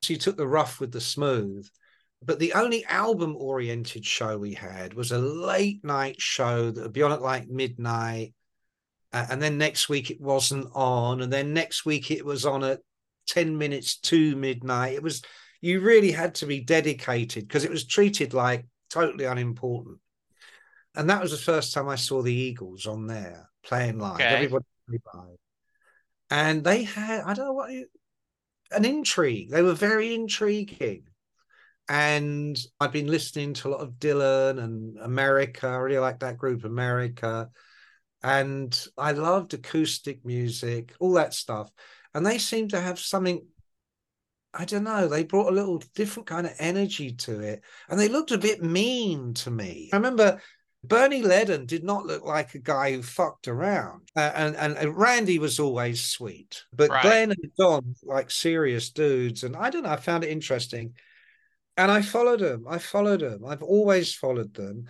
[0.02, 1.68] So you took the rough with the smooth.
[2.22, 6.94] But the only album oriented show we had was a late night show that would
[6.94, 8.34] be on at like midnight.
[9.14, 11.22] Uh, and then next week it wasn't on.
[11.22, 12.82] And then next week it was on at
[13.30, 14.94] 10 minutes to midnight.
[14.94, 15.22] It was,
[15.62, 20.00] you really had to be dedicated because it was treated like totally unimportant.
[20.96, 24.16] And that was the first time I saw the Eagles on there playing live.
[24.16, 24.26] Okay.
[24.26, 25.38] Everybody live.
[26.32, 27.72] And they had, I don't know what,
[28.72, 29.50] an intrigue.
[29.50, 31.04] They were very intriguing.
[31.88, 35.68] And I've been listening to a lot of Dylan and America.
[35.68, 37.50] I really like that group, America.
[38.22, 41.72] And I loved acoustic music, all that stuff.
[42.14, 43.46] And they seem to have something
[44.54, 47.62] I don't know, they brought a little different kind of energy to it.
[47.88, 49.90] And they looked a bit mean to me.
[49.94, 50.42] I remember
[50.84, 54.10] Bernie Leadon did not look like a guy who fucked around.
[54.16, 56.64] Uh, and, and, and Randy was always sweet.
[56.74, 57.02] But right.
[57.04, 59.44] Glenn and Don, like serious dudes.
[59.44, 60.94] And I don't know, I found it interesting.
[61.78, 62.66] And I followed them.
[62.68, 63.46] I followed them.
[63.46, 64.86] I've always followed them.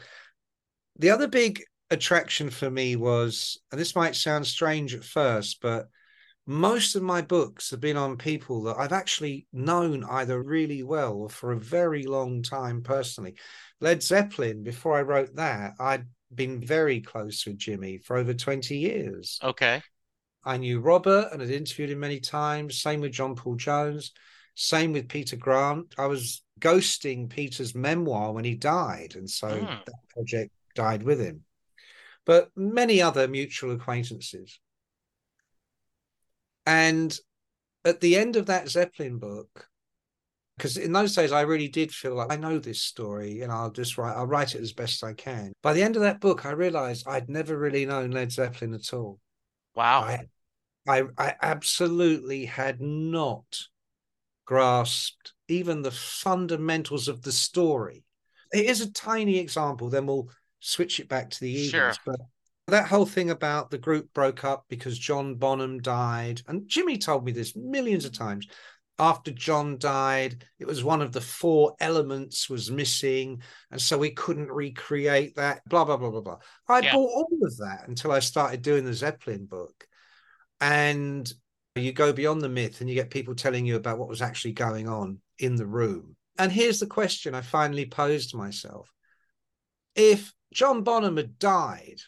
[0.98, 5.90] The other big attraction for me was, and this might sound strange at first, but
[6.50, 11.14] most of my books have been on people that I've actually known either really well
[11.14, 13.36] or for a very long time personally.
[13.80, 18.76] Led Zeppelin, before I wrote that, I'd been very close with Jimmy for over 20
[18.76, 19.38] years.
[19.44, 19.84] Okay.
[20.44, 22.82] I knew Robert and had interviewed him many times.
[22.82, 24.12] Same with John Paul Jones.
[24.56, 25.94] Same with Peter Grant.
[26.00, 29.14] I was ghosting Peter's memoir when he died.
[29.16, 29.86] And so mm.
[29.86, 31.42] that project died with him.
[32.26, 34.60] But many other mutual acquaintances.
[36.70, 37.18] And
[37.84, 39.68] at the end of that Zeppelin book,
[40.56, 43.72] because in those days I really did feel like I know this story and I'll
[43.72, 45.52] just write I'll write it as best I can.
[45.64, 48.94] By the end of that book, I realized I'd never really known Led Zeppelin at
[48.94, 49.20] all.
[49.76, 50.02] Wow.
[50.02, 50.20] I
[50.88, 53.62] I, I absolutely had not
[54.46, 58.04] grasped even the fundamentals of the story.
[58.54, 61.72] It is a tiny example, then we'll switch it back to the Eagles.
[61.72, 61.94] Sure.
[62.06, 62.20] But
[62.70, 67.26] that whole thing about the group broke up because John Bonham died, and Jimmy told
[67.26, 68.48] me this millions of times.
[68.98, 73.42] After John died, it was one of the four elements was missing,
[73.72, 75.62] and so we couldn't recreate that.
[75.70, 76.38] Blah blah blah blah blah.
[76.68, 76.94] I yeah.
[76.94, 79.88] bought all of that until I started doing the Zeppelin book,
[80.60, 81.32] and
[81.76, 84.52] you go beyond the myth and you get people telling you about what was actually
[84.52, 86.16] going on in the room.
[86.38, 88.92] And here's the question I finally posed myself:
[89.96, 92.02] If John Bonham had died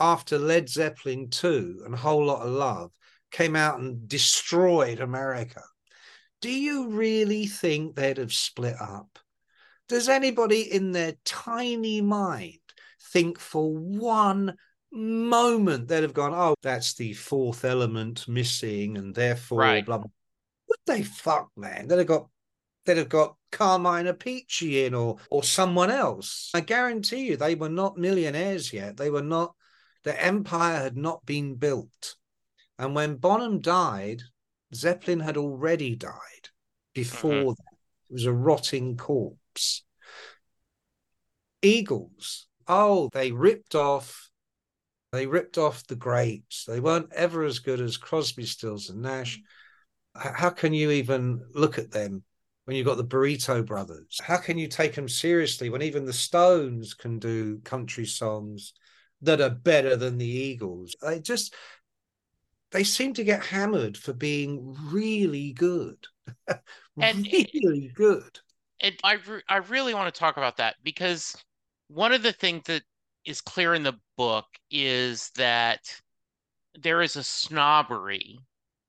[0.00, 2.90] after Led Zeppelin 2 and a whole lot of love
[3.30, 5.62] came out and destroyed America,
[6.40, 9.18] do you really think they'd have split up?
[9.88, 12.58] Does anybody in their tiny mind
[13.12, 14.56] think for one
[14.92, 19.84] moment they'd have gone, oh, that's the fourth element missing, and therefore right.
[19.84, 20.10] blah blah.
[20.68, 21.88] Would they fuck, man?
[21.88, 22.28] They'd have got
[22.86, 26.50] they'd have got Carmine Appice in or or someone else.
[26.54, 28.96] I guarantee you they were not millionaires yet.
[28.96, 29.54] They were not
[30.04, 32.16] the empire had not been built.
[32.78, 34.22] And when Bonham died,
[34.74, 36.48] Zeppelin had already died
[36.94, 37.48] before mm-hmm.
[37.48, 37.76] that.
[38.08, 39.84] It was a rotting corpse.
[41.62, 44.30] Eagles, oh, they ripped off,
[45.12, 46.64] they ripped off the greats.
[46.64, 49.38] They weren't ever as good as Crosby, Stills, and Nash.
[50.16, 52.24] How can you even look at them
[52.64, 54.18] when you've got the Burrito Brothers?
[54.22, 58.72] How can you take them seriously when even the Stones can do country songs
[59.22, 60.96] that are better than the Eagles.
[61.02, 61.54] They just
[62.72, 65.98] they seem to get hammered for being really good,
[67.00, 68.38] and, really good.
[68.80, 71.36] And I re- I really want to talk about that because
[71.88, 72.82] one of the things that
[73.24, 75.80] is clear in the book is that
[76.78, 78.38] there is a snobbery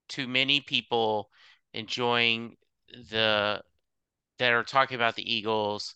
[0.09, 1.29] to many people
[1.73, 2.55] enjoying
[3.09, 3.61] the
[4.39, 5.95] that are talking about the Eagles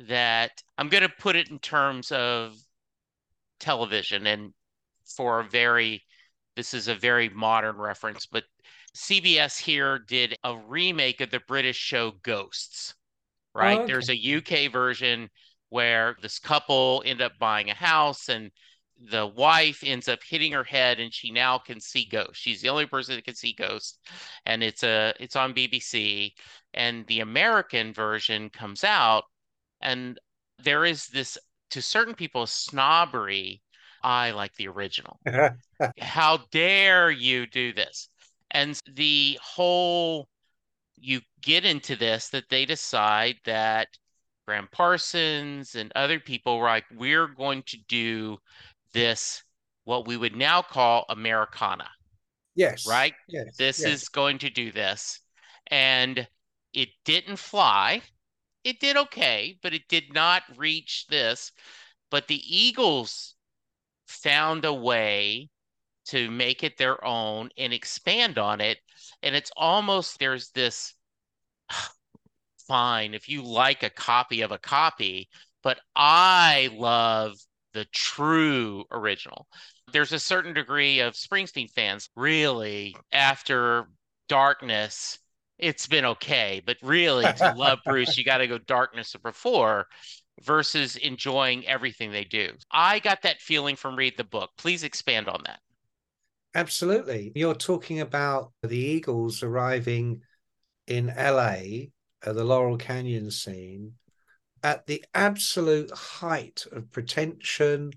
[0.00, 2.56] that I'm going to put it in terms of
[3.60, 4.52] television and
[5.04, 6.02] for a very
[6.56, 8.44] this is a very modern reference but
[8.96, 12.94] CBS here did a remake of the British show Ghosts
[13.54, 13.92] right oh, okay.
[13.92, 15.28] there's a UK version
[15.68, 18.50] where this couple end up buying a house and
[19.08, 22.68] the wife ends up hitting her head and she now can see ghosts she's the
[22.68, 23.98] only person that can see ghosts
[24.44, 26.32] and it's a it's on bbc
[26.74, 29.24] and the american version comes out
[29.80, 30.18] and
[30.62, 31.38] there is this
[31.70, 33.62] to certain people snobbery
[34.02, 35.18] i like the original
[36.00, 38.08] how dare you do this
[38.50, 40.28] and the whole
[40.96, 43.88] you get into this that they decide that
[44.46, 48.36] Gram Parsons and other people were like, we're going to do
[48.92, 49.42] this,
[49.84, 51.88] what we would now call Americana.
[52.54, 52.86] Yes.
[52.86, 53.14] Right?
[53.28, 53.56] Yes.
[53.56, 53.88] This yes.
[54.02, 55.20] is going to do this.
[55.68, 56.26] And
[56.74, 58.02] it didn't fly
[58.64, 61.52] it did okay, but it did not reach this.
[62.10, 63.34] But the Eagles
[64.06, 65.48] found a way
[66.06, 68.78] to make it their own and expand on it.
[69.22, 70.94] And it's almost there's this
[72.68, 75.28] fine if you like a copy of a copy,
[75.62, 77.36] but I love
[77.72, 79.46] the true original.
[79.92, 83.88] There's a certain degree of Springsteen fans really after
[84.28, 85.18] Darkness
[85.60, 86.62] it's been okay.
[86.64, 89.86] But really, to love Bruce, you got to go darkness of before
[90.42, 92.50] versus enjoying everything they do.
[92.70, 94.50] I got that feeling from read the book.
[94.56, 95.60] Please expand on that.
[96.54, 97.32] Absolutely.
[97.34, 100.22] You're talking about the Eagles arriving
[100.86, 101.88] in LA
[102.22, 103.92] at the Laurel Canyon scene
[104.62, 107.92] at the absolute height of pretension,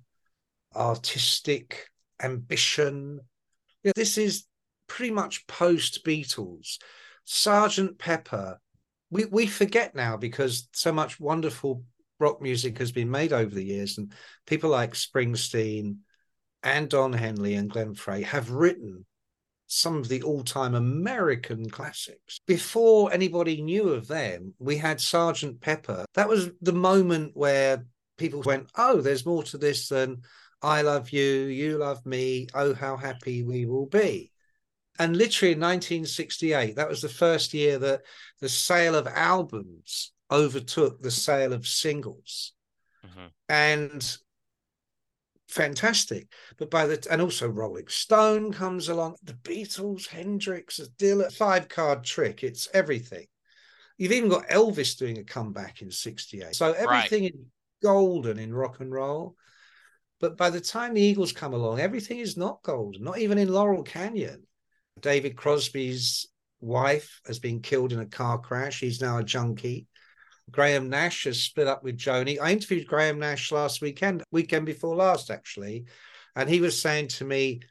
[0.75, 1.89] artistic
[2.21, 3.19] ambition.
[3.83, 4.45] Yeah, this is
[4.87, 6.77] pretty much post Beatles.
[7.25, 8.59] Sergeant Pepper,
[9.09, 11.83] we, we forget now because so much wonderful
[12.19, 14.11] rock music has been made over the years, and
[14.45, 15.97] people like Springsteen
[16.61, 19.05] and Don Henley and Glenn Frey have written
[19.67, 22.39] some of the all-time American classics.
[22.45, 26.05] Before anybody knew of them, we had Sergeant Pepper.
[26.13, 27.85] That was the moment where
[28.17, 30.21] people went, "Oh, there's more to this than
[30.61, 34.32] I love you, you love me, oh how happy we will be."
[34.99, 38.01] And literally in 1968, that was the first year that
[38.39, 42.53] the sale of albums overtook the sale of singles.
[43.05, 43.27] Mm-hmm.
[43.49, 44.17] And
[45.47, 46.27] fantastic.
[46.57, 52.03] But by the and also Rolling Stone comes along, the Beatles, Hendrix, Dylan, five card
[52.03, 52.43] trick.
[52.43, 53.25] It's everything.
[53.97, 56.55] You've even got Elvis doing a comeback in '68.
[56.55, 57.33] So everything right.
[57.33, 57.39] is
[57.81, 59.35] golden in rock and roll.
[60.19, 63.03] But by the time the Eagles come along, everything is not golden.
[63.03, 64.43] Not even in Laurel Canyon.
[65.03, 66.27] David Crosby's
[66.61, 68.79] wife has been killed in a car crash.
[68.79, 69.85] He's now a junkie.
[70.49, 72.39] Graham Nash has split up with Joni.
[72.41, 75.85] I interviewed Graham Nash last weekend, weekend before last, actually.
[76.35, 77.61] And he was saying to me,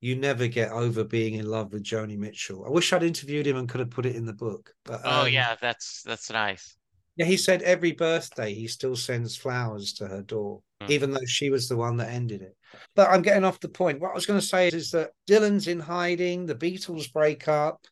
[0.00, 2.64] You never get over being in love with Joni Mitchell.
[2.66, 4.72] I wish I'd interviewed him and could have put it in the book.
[4.84, 6.76] But Oh um, yeah, that's that's nice.
[7.16, 10.90] Yeah, he said every birthday he still sends flowers to her door, mm.
[10.90, 12.56] even though she was the one that ended it.
[12.94, 14.00] But I'm getting off the point.
[14.00, 17.86] What I was going to say is that Dylan's in hiding, the Beatles break up,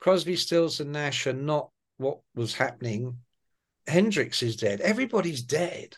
[0.00, 3.18] Crosby, Stills, and Nash are not what was happening.
[3.86, 4.80] Hendrix is dead.
[4.80, 5.96] Everybody's dead.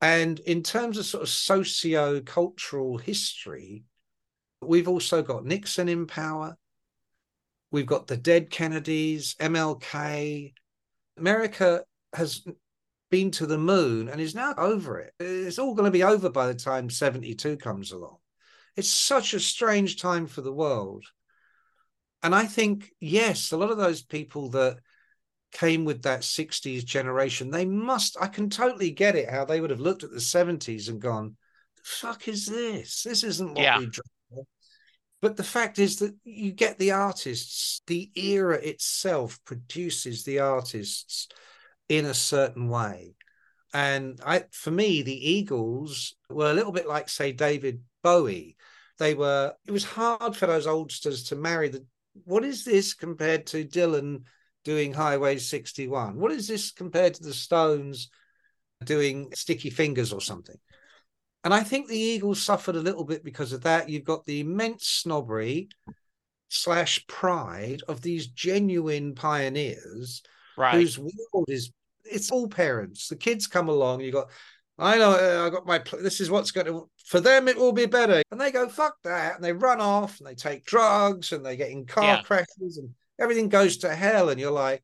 [0.00, 3.84] And in terms of sort of socio cultural history,
[4.60, 6.56] we've also got Nixon in power.
[7.70, 10.52] We've got the dead Kennedys, MLK.
[11.16, 12.44] America has
[13.12, 15.12] been to the moon and is now over it.
[15.20, 18.16] It's all going to be over by the time 72 comes along.
[18.74, 21.04] It's such a strange time for the world
[22.22, 24.78] and I think, yes, a lot of those people that
[25.50, 29.70] came with that 60s generation, they must, I can totally get it how they would
[29.70, 31.36] have looked at the 70s and gone,
[31.76, 33.02] the fuck is this?
[33.02, 33.78] This isn't what yeah.
[33.78, 34.46] we dreamed.
[35.20, 41.28] But the fact is that you get the artists, the era itself produces the artists
[41.88, 43.14] in a certain way.
[43.74, 48.56] And I, for me, the Eagles were a little bit like, say, David Bowie.
[48.98, 51.84] They were, it was hard for those oldsters to marry the
[52.24, 54.24] what is this compared to Dylan
[54.64, 56.18] doing Highway 61?
[56.18, 58.10] What is this compared to the Stones
[58.84, 60.58] doing Sticky Fingers or something?
[61.44, 63.88] And I think the Eagles suffered a little bit because of that.
[63.88, 65.68] You've got the immense snobbery
[66.48, 70.22] slash pride of these genuine pioneers
[70.56, 70.74] right.
[70.74, 71.70] whose world is
[72.04, 73.08] it's all parents.
[73.08, 74.28] The kids come along, you got
[74.78, 75.82] I know uh, I got my.
[76.00, 77.46] This is what's going to for them.
[77.46, 80.34] It will be better, and they go fuck that, and they run off, and they
[80.34, 82.22] take drugs, and they get in car yeah.
[82.22, 82.90] crashes, and
[83.20, 84.30] everything goes to hell.
[84.30, 84.82] And you're like,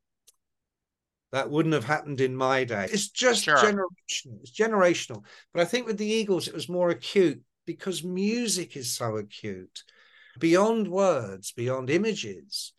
[1.33, 2.87] that wouldn't have happened in my day.
[2.93, 3.57] It's just sure.
[3.57, 4.41] generational.
[4.43, 5.25] It's generational.
[5.55, 9.83] But I think with the Eagles, it was more acute because music is so acute,
[10.39, 12.73] beyond words, beyond images.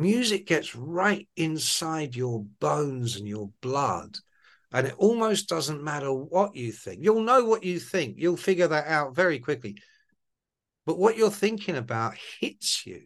[0.00, 4.18] Music gets right inside your bones and your blood
[4.72, 6.98] and it almost doesn't matter what you think.
[7.02, 9.76] You'll know what you think, you'll figure that out very quickly.
[10.84, 13.02] But what you're thinking about hits you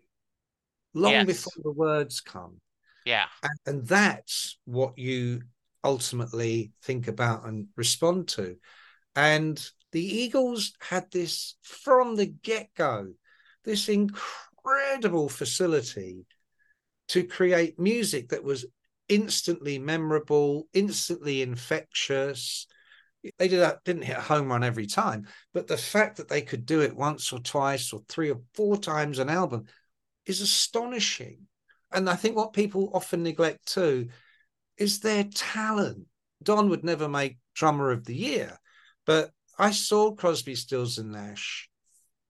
[0.93, 1.26] long yes.
[1.26, 2.61] before the words come.
[3.07, 3.26] Yeah.
[3.43, 5.43] And, and that's what you
[5.84, 8.57] ultimately think about and respond to.
[9.14, 13.12] And the Eagles had this from the get go,
[13.64, 16.26] this incredible facility
[17.11, 18.64] to create music that was
[19.08, 22.68] instantly memorable, instantly infectious.
[23.36, 26.40] They did that, didn't hit a home run every time, but the fact that they
[26.40, 29.64] could do it once or twice or three or four times an album
[30.24, 31.48] is astonishing.
[31.92, 34.08] And I think what people often neglect too
[34.76, 36.06] is their talent.
[36.44, 38.56] Don would never make drummer of the year,
[39.04, 41.68] but I saw Crosby, Stills, and Nash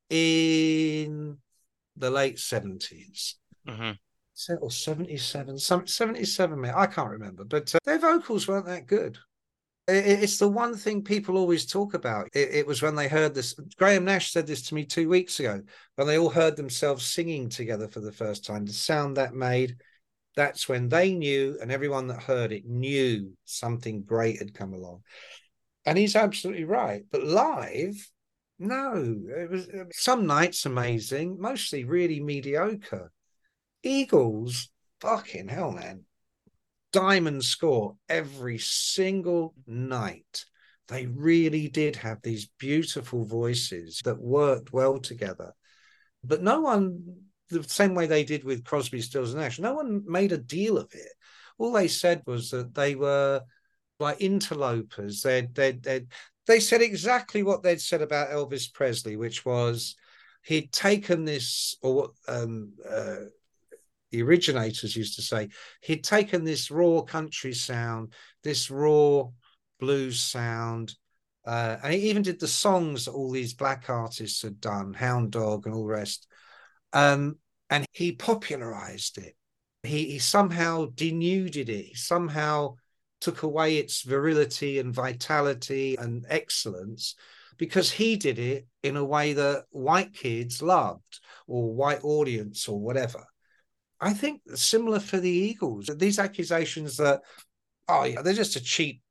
[0.08, 1.36] in
[1.96, 3.34] the late 70s.
[3.68, 3.90] Mm-hmm
[4.60, 9.18] or 77, some 77, I can't remember, but uh, their vocals weren't that good.
[9.88, 12.28] It's the one thing people always talk about.
[12.32, 13.54] It, it, was when they heard this.
[13.76, 15.62] Graham Nash said this to me two weeks ago
[15.96, 18.64] when they all heard themselves singing together for the first time.
[18.64, 19.76] The sound that made,
[20.36, 25.02] that's when they knew, and everyone that heard it knew something great had come along.
[25.84, 27.02] And he's absolutely right.
[27.10, 27.96] But live,
[28.60, 28.94] no,
[29.26, 33.10] it was some nights amazing, mostly really mediocre.
[33.82, 34.70] Eagles,
[35.00, 36.04] fucking hell, man
[36.92, 40.44] diamond score every single night.
[40.88, 45.52] They really did have these beautiful voices that worked well together.
[46.24, 47.16] But no one,
[47.48, 50.78] the same way they did with Crosby, Stills, and Nash, no one made a deal
[50.78, 51.12] of it.
[51.58, 53.42] All they said was that they were
[54.00, 55.22] like interlopers.
[55.22, 56.06] They'd, they'd, they'd,
[56.46, 59.94] they said exactly what they'd said about Elvis Presley, which was
[60.42, 63.16] he'd taken this, or um, uh,
[64.10, 65.48] the originators used to say
[65.82, 69.24] he'd taken this raw country sound, this raw
[69.78, 70.94] blues sound,
[71.46, 75.32] uh, and he even did the songs that all these black artists had done, Hound
[75.32, 76.26] Dog and all the rest.
[76.92, 77.38] Um,
[77.70, 79.36] and he popularized it.
[79.82, 81.86] He, he somehow denuded it.
[81.86, 82.76] He somehow
[83.20, 87.14] took away its virility and vitality and excellence
[87.56, 92.80] because he did it in a way that white kids loved or white audience or
[92.80, 93.24] whatever.
[94.00, 95.90] I think similar for the Eagles.
[95.96, 97.20] These accusations that,
[97.88, 99.02] oh yeah, they're just a cheap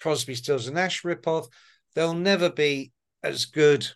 [0.00, 1.46] Crosby, Stills and Nash ripoff.
[1.94, 3.86] They'll never be as good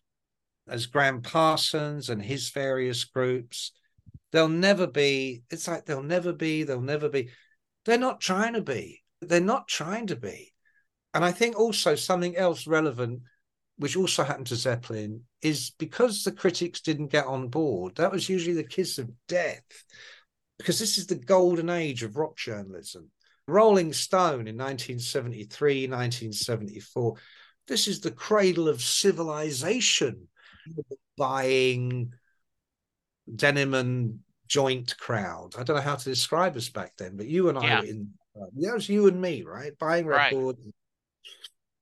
[0.68, 3.72] as Gram Parsons and his various groups.
[4.30, 5.42] They'll never be.
[5.51, 6.62] It's like they'll never be.
[6.62, 7.30] They'll never be.
[7.84, 9.03] They're not trying to be.
[9.20, 10.53] They're not trying to be.
[11.12, 13.22] And I think also something else relevant,
[13.78, 17.97] which also happened to Zeppelin, is because the critics didn't get on board.
[17.97, 19.64] That was usually the kiss of death
[20.59, 23.11] because this is the golden age of rock journalism.
[23.49, 27.15] Rolling Stone in 1973, 1974,
[27.69, 30.29] this is the cradle of civilization.
[31.17, 32.13] Buying
[33.35, 35.55] denim and joint crowd.
[35.59, 37.81] I don't know how to describe us back then, but you and I yeah.
[37.81, 38.11] were in.
[38.35, 39.77] That was you and me, right?
[39.79, 40.75] Buying records, right.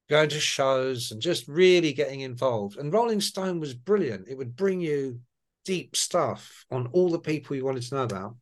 [0.09, 2.77] going to shows, and just really getting involved.
[2.77, 4.29] And Rolling Stone was brilliant.
[4.29, 5.21] It would bring you
[5.65, 8.37] deep stuff on all the people you wanted to know about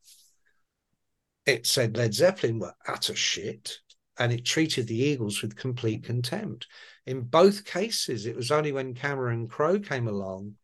[1.47, 3.78] it said Led Zeppelin were utter shit
[4.18, 6.66] and it treated the Eagles with complete contempt.
[7.07, 10.55] In both cases, it was only when Cameron Crowe came along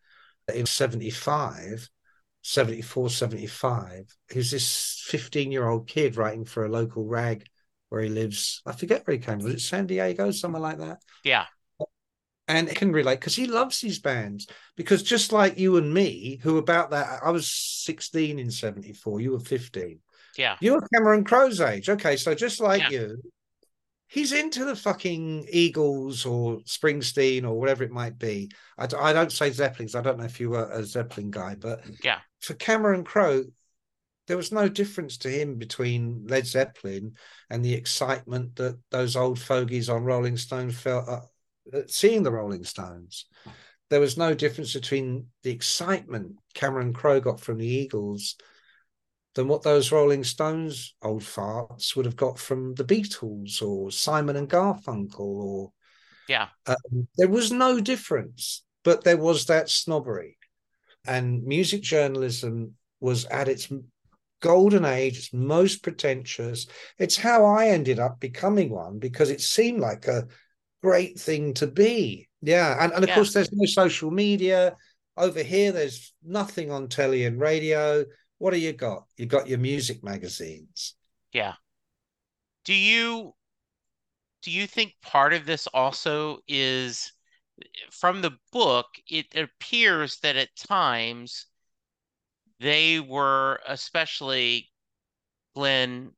[0.53, 1.89] in 75,
[2.43, 7.47] 74, 75, was this 15 year old kid writing for a local rag
[7.89, 8.63] where he lives.
[8.67, 9.39] I forget where he came.
[9.39, 10.99] Was it San Diego, somewhere like that?
[11.25, 11.47] Yeah.
[12.47, 14.47] And it can relate because he loves these bands.
[14.77, 19.33] Because just like you and me, who about that, I was 16 in 74, you
[19.33, 20.01] were 15
[20.39, 20.57] yeah.
[20.61, 21.89] You're Cameron Crowe's age.
[21.89, 22.91] Okay, so just like yeah.
[22.91, 23.23] you,
[24.07, 28.51] he's into the fucking Eagles or Springsteen or whatever it might be.
[28.79, 29.95] I, I don't say Zeppelins.
[29.95, 33.45] I don't know if you were a Zeppelin guy, but yeah, for Cameron Crowe,
[34.29, 37.15] there was no difference to him between Led Zeppelin
[37.51, 41.21] and the excitement that those old fogies on Rolling Stone felt uh,
[41.87, 43.27] seeing the Rolling Stones.
[43.91, 48.37] There was no difference between the excitement Cameron Crowe got from the Eagles
[49.35, 54.37] than what those Rolling Stones old farts would have got from the Beatles or Simon
[54.37, 55.73] and Garfunkel or
[56.29, 56.49] yeah.
[56.67, 60.37] Um, there was no difference, but there was that snobbery,
[61.07, 63.73] and music journalism was at its
[64.41, 66.67] golden age, its most pretentious.
[66.99, 70.27] It's how I ended up becoming one because it seemed like a
[70.83, 72.29] great thing to be.
[72.43, 73.15] Yeah, and, and of yeah.
[73.15, 74.77] course, there's no social media
[75.17, 75.73] over here.
[75.73, 78.05] There's nothing on telly and radio
[78.39, 79.05] what do you got?
[79.17, 80.95] You got your music magazines.
[81.33, 81.55] Yeah.
[82.65, 83.35] Do you
[84.43, 87.13] do you think part of this also is
[87.91, 91.47] from the book it appears that at times
[92.61, 94.71] they were especially
[95.55, 96.13] Glenn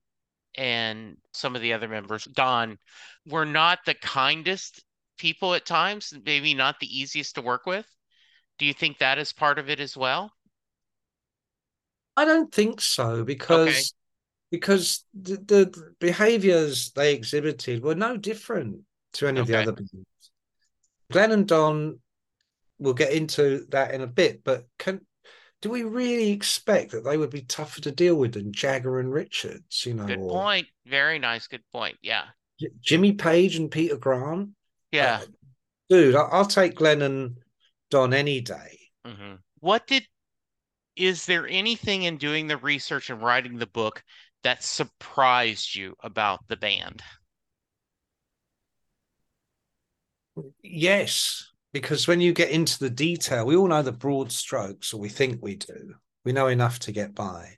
[0.57, 2.79] and some of the other members Don
[3.27, 4.85] were not the kindest
[5.17, 7.87] people at times maybe not the easiest to work with
[8.59, 10.31] do you think that is part of it as well
[12.21, 13.83] I don't think so because okay.
[14.51, 18.83] because the, the, behaviors they exhibited were no different
[19.15, 19.41] to any okay.
[19.41, 20.05] of the other bands.
[21.11, 21.99] Glenn and Don,
[22.79, 25.01] we'll get into that in a bit, but can
[25.63, 29.11] do we really expect that they would be tougher to deal with than Jagger and
[29.11, 29.87] Richards?
[29.87, 30.67] You know, good or, point.
[30.87, 31.47] Very nice.
[31.47, 31.97] Good point.
[32.03, 32.25] Yeah.
[32.83, 34.51] Jimmy Page and Peter Grant.
[34.93, 35.21] Yeah.
[35.23, 35.27] Uh,
[35.89, 37.39] dude, I'll, take Glenn and
[37.91, 38.79] Don any day.
[39.07, 39.37] Mm-hmm.
[39.61, 40.07] What did
[41.01, 44.03] is there anything in doing the research and writing the book
[44.43, 47.03] that surprised you about the band?
[50.63, 55.01] Yes, because when you get into the detail, we all know the broad strokes, or
[55.01, 55.95] we think we do.
[56.25, 57.57] We know enough to get by.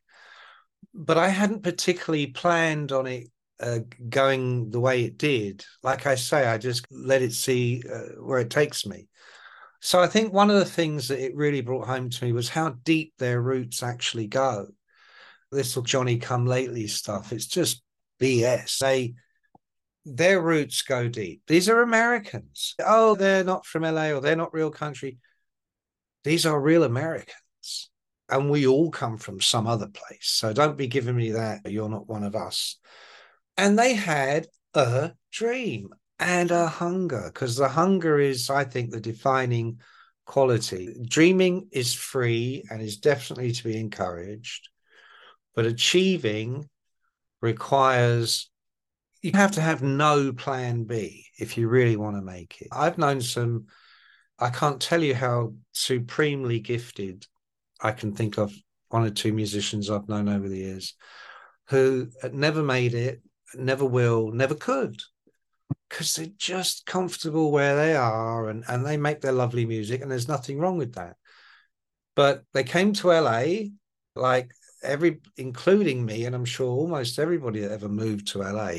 [0.95, 3.29] But I hadn't particularly planned on it
[3.59, 5.65] uh, going the way it did.
[5.83, 9.09] Like I say, I just let it see uh, where it takes me.
[9.85, 12.49] So I think one of the things that it really brought home to me was
[12.49, 14.69] how deep their roots actually go.
[15.51, 17.83] This little Johnny come lately stuff, it's just
[18.21, 18.79] BS.
[18.79, 19.15] They
[20.05, 21.43] their roots go deep.
[21.49, 22.75] These are Americans.
[22.85, 25.19] Oh, they're not from LA or they're not real country.
[26.25, 27.91] These are real Americans.
[28.29, 30.29] And we all come from some other place.
[30.29, 31.71] So don't be giving me that.
[31.71, 32.79] You're not one of us.
[33.57, 35.91] And they had a dream
[36.23, 39.81] and a hunger because the hunger is, I think, the defining
[40.25, 40.97] quality.
[41.09, 44.69] Dreaming is free and is definitely to be encouraged,
[45.55, 46.69] but achieving
[47.41, 48.51] requires
[49.23, 52.69] you have to have no plan B if you really want to make it.
[52.73, 53.67] I've known some,
[54.39, 57.27] I can't tell you how supremely gifted
[57.81, 58.53] I can think of
[58.89, 60.95] one or two musicians I've known over the years
[61.69, 63.23] who never made it,
[63.55, 65.01] never will, never could.
[65.93, 70.11] Because they're just comfortable where they are and, and they make their lovely music, and
[70.11, 71.17] there's nothing wrong with that.
[72.17, 73.45] But they came to LA,
[74.17, 74.51] like
[74.83, 78.73] every including me and i'm sure almost everybody that ever moved to la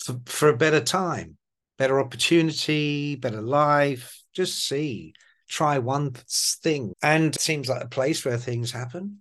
[0.00, 1.38] for, for a better time
[1.78, 5.14] better opportunity better life just see
[5.48, 6.92] try one thing.
[7.02, 9.18] And it seems like a place where things happen.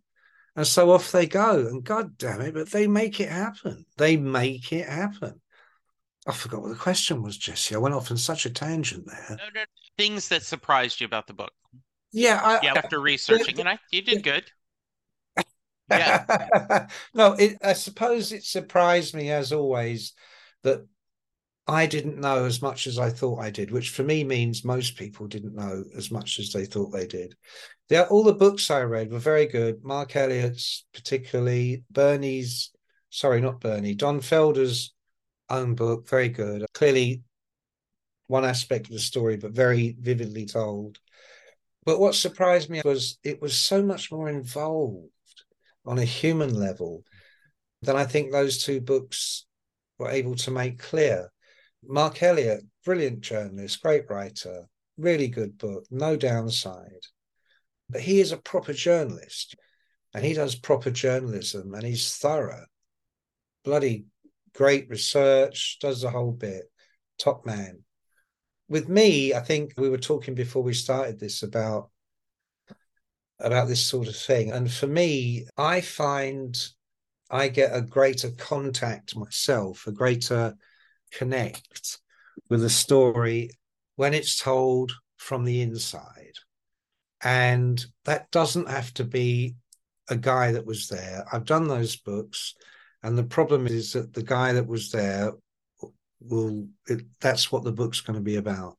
[0.55, 1.67] And so off they go.
[1.67, 3.85] And god damn it but they make it happen.
[3.97, 5.41] They make it happen
[6.27, 9.37] i forgot what the question was jesse i went off on such a tangent there
[9.37, 9.61] no, no,
[9.97, 11.51] things that surprised you about the book
[12.11, 14.45] yeah I, yeah after researching and i you did good
[15.89, 16.87] yeah.
[17.13, 20.13] no, it, I suppose it surprised me as always
[20.63, 20.85] that
[21.67, 24.97] I didn't know as much as I thought I did, which for me means most
[24.97, 27.35] people didn't know as much as they thought they did.
[27.89, 29.83] Yeah, all the books I read were very good.
[29.83, 32.71] Mark Elliott's, particularly Bernie's,
[33.09, 34.93] sorry, not Bernie, Don Felder's
[35.49, 36.65] own book, very good.
[36.73, 37.23] Clearly,
[38.27, 40.99] one aspect of the story, but very vividly told.
[41.85, 45.09] But what surprised me was it was so much more involved
[45.85, 47.03] on a human level
[47.81, 49.45] than I think those two books
[49.99, 51.31] were able to make clear.
[51.85, 54.67] Mark Elliott, brilliant journalist, great writer,
[54.97, 57.05] really good book, no downside.
[57.89, 59.55] But he is a proper journalist
[60.13, 62.65] and he does proper journalism and he's thorough.
[63.65, 64.05] Bloody
[64.55, 66.63] great research, does the whole bit,
[67.17, 67.83] top man.
[68.69, 71.89] With me, I think we were talking before we started this about
[73.39, 74.51] about this sort of thing.
[74.51, 76.57] And for me, I find
[77.29, 80.55] I get a greater contact myself, a greater
[81.11, 81.99] connect
[82.49, 83.49] with a story
[83.95, 86.35] when it's told from the inside.
[87.23, 89.55] And that doesn't have to be
[90.09, 91.25] a guy that was there.
[91.31, 92.53] I've done those books,
[93.03, 95.33] and the problem is that the guy that was there
[96.21, 98.77] will, it, that's what the book's going to be about.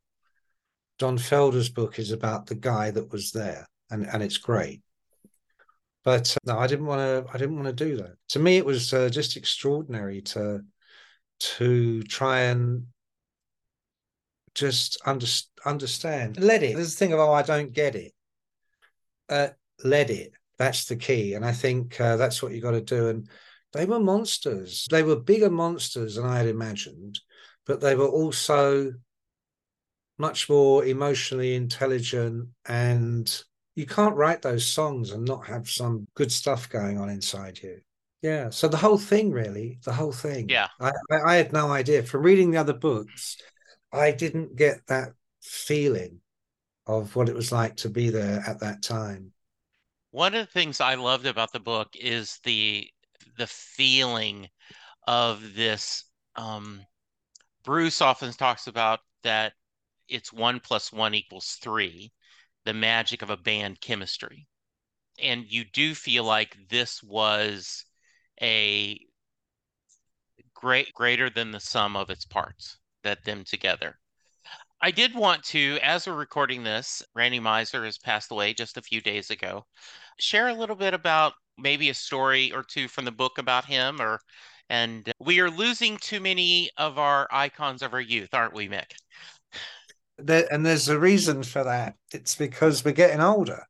[0.99, 4.83] Don Felder's book is about the guy that was there and and it's great.
[6.05, 7.33] But uh, no, I didn't want to.
[7.33, 8.16] I didn't want to do that.
[8.31, 10.61] To me, it was uh, just extraordinary to
[11.41, 12.87] to try and
[14.55, 15.27] just under,
[15.64, 16.39] understand.
[16.39, 16.77] Let it.
[16.77, 18.12] There's a thing of oh, I don't get it.
[19.29, 19.49] Uh,
[19.83, 20.33] let it.
[20.59, 23.09] That's the key, and I think uh, that's what you got to do.
[23.09, 23.29] And
[23.75, 24.87] they were monsters.
[24.91, 27.20] They were bigger monsters than I had imagined,
[27.66, 28.93] but they were also
[30.16, 33.43] much more emotionally intelligent and
[33.75, 37.81] you can't write those songs and not have some good stuff going on inside you.
[38.22, 38.51] Yeah.
[38.51, 40.49] So the whole thing, really, the whole thing.
[40.49, 40.68] Yeah.
[40.81, 40.93] I,
[41.27, 42.05] I had no idea.
[42.05, 43.37] From reading the other books,
[43.93, 45.11] I didn't get that
[45.43, 46.20] feeling
[46.87, 49.33] of what it was like to be there at that time.
[50.12, 52.89] One of the things I loved about the book is the
[53.37, 54.49] the feeling
[55.07, 56.05] of this.
[56.37, 56.85] Um,
[57.64, 59.55] Bruce often talks about that
[60.09, 62.12] it's one plus one equals three
[62.64, 64.47] the magic of a band chemistry.
[65.22, 67.85] And you do feel like this was
[68.43, 68.99] a
[70.55, 73.99] great greater than the sum of its parts, that them together.
[74.80, 78.82] I did want to, as we're recording this, Randy Meisner has passed away just a
[78.82, 79.66] few days ago.
[80.18, 84.01] Share a little bit about maybe a story or two from the book about him
[84.01, 84.21] or
[84.71, 88.93] and we are losing too many of our icons of our youth, aren't we, Mick?
[90.19, 91.95] there, and there's a reason for that.
[92.13, 93.67] It's because we're getting older.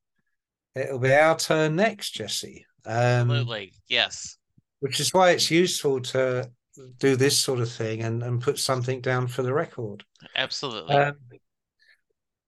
[0.74, 2.66] It'll be our turn next, Jesse.
[2.86, 4.36] Um, Absolutely, yes.
[4.80, 6.50] Which is why it's useful to
[6.98, 10.04] do this sort of thing and, and put something down for the record.
[10.36, 10.96] Absolutely.
[10.96, 11.16] Um,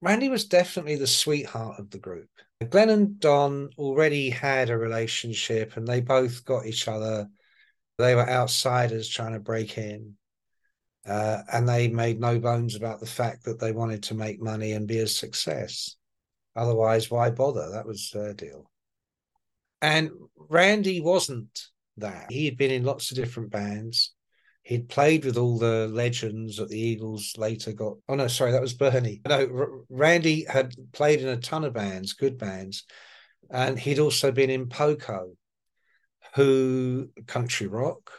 [0.07, 2.28] Randy was definitely the sweetheart of the group.
[2.70, 7.28] Glenn and Don already had a relationship and they both got each other.
[7.98, 10.14] They were outsiders trying to break in.
[11.04, 14.72] Uh, and they made no bones about the fact that they wanted to make money
[14.72, 15.96] and be a success.
[16.54, 17.70] Otherwise, why bother?
[17.72, 18.70] That was their deal.
[19.82, 22.30] And Randy wasn't that.
[22.30, 24.14] He had been in lots of different bands.
[24.66, 27.98] He'd played with all the legends that the Eagles later got.
[28.08, 29.20] Oh no, sorry, that was Bernie.
[29.28, 32.82] No, R- Randy had played in a ton of bands, good bands,
[33.48, 35.36] and he'd also been in Poco,
[36.34, 38.10] who country rock,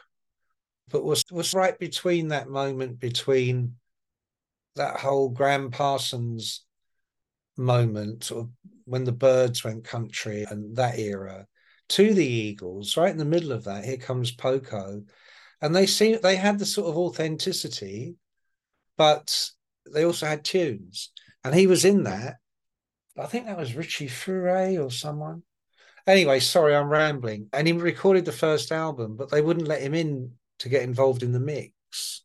[0.89, 3.75] but was was right between that moment between
[4.77, 6.63] that whole Gram Parsons
[7.57, 8.47] moment, or
[8.85, 11.45] when the Byrds went country and that era,
[11.89, 12.95] to the Eagles.
[12.95, 15.03] Right in the middle of that, here comes Poco
[15.61, 18.15] and they seem they had the sort of authenticity,
[18.97, 19.49] but
[19.91, 21.11] they also had tunes,
[21.43, 22.35] and he was in that.
[23.17, 25.43] I think that was Richie Furay or someone.
[26.05, 27.49] Anyway, sorry, I'm rambling.
[27.51, 31.23] And he recorded the first album, but they wouldn't let him in to get involved
[31.23, 32.23] in the mix.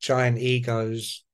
[0.00, 1.24] Giant egos,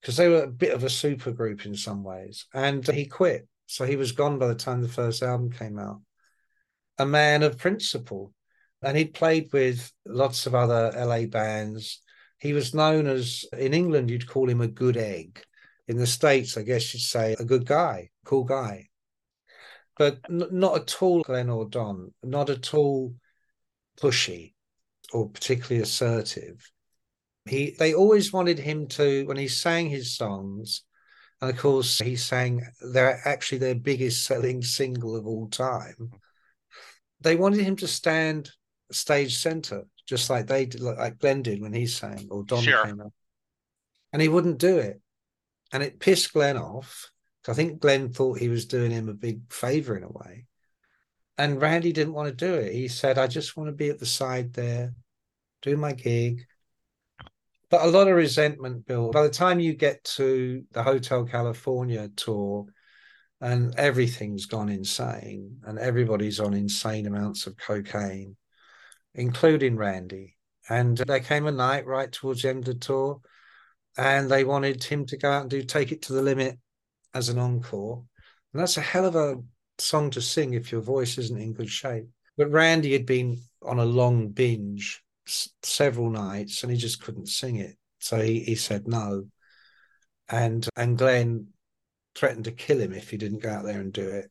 [0.00, 2.46] because they were a bit of a super group in some ways.
[2.54, 3.46] And he quit.
[3.66, 6.00] So he was gone by the time the first album came out.
[6.98, 8.32] A man of principle
[8.84, 12.02] and he'd played with lots of other LA bands.
[12.38, 15.42] He was known as in England, you'd call him a good egg.
[15.88, 18.88] In the States, I guess you'd say a good guy, cool guy.
[19.96, 23.14] But n- not at all Glenn or Don, not at all
[23.98, 24.54] pushy
[25.12, 26.70] or particularly assertive.
[27.46, 30.82] He they always wanted him to when he sang his songs,
[31.40, 36.10] and of course he sang they're actually their biggest selling single of all time.
[37.20, 38.50] They wanted him to stand
[38.92, 42.84] stage center, just like they did, like Glenn did when he sang or Don sure.
[42.84, 43.12] came up.
[44.12, 45.00] And he wouldn't do it.
[45.72, 47.10] And it pissed Glenn off.
[47.46, 50.46] I think Glenn thought he was doing him a big favor in a way.
[51.36, 52.72] And Randy didn't want to do it.
[52.72, 54.94] He said, I just want to be at the side there,
[55.62, 56.46] do my gig.
[57.70, 59.12] But a lot of resentment built.
[59.12, 62.66] By the time you get to the Hotel California tour,
[63.40, 68.36] and everything's gone insane, and everybody's on insane amounts of cocaine,
[69.14, 70.36] including Randy.
[70.68, 73.20] And there came a night right towards the end of the tour,
[73.96, 76.58] and they wanted him to go out and do Take It to the Limit
[77.12, 78.04] as an encore.
[78.52, 79.36] And that's a hell of a
[79.78, 82.06] song to sing if your voice isn't in good shape.
[82.36, 87.28] But Randy had been on a long binge s- several nights and he just couldn't
[87.28, 87.76] sing it.
[87.98, 89.26] So he, he said no.
[90.28, 91.48] And and Glenn
[92.14, 94.30] threatened to kill him if he didn't go out there and do it.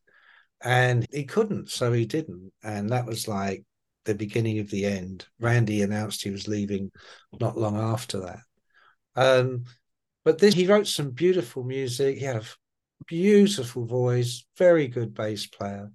[0.61, 2.51] And he couldn't, so he didn't.
[2.63, 3.63] And that was like
[4.05, 5.25] the beginning of the end.
[5.39, 6.91] Randy announced he was leaving
[7.39, 8.39] not long after that.
[9.15, 9.65] Um,
[10.25, 12.17] but this, he wrote some beautiful music.
[12.17, 12.43] He had a
[13.07, 15.91] beautiful voice, very good bass player.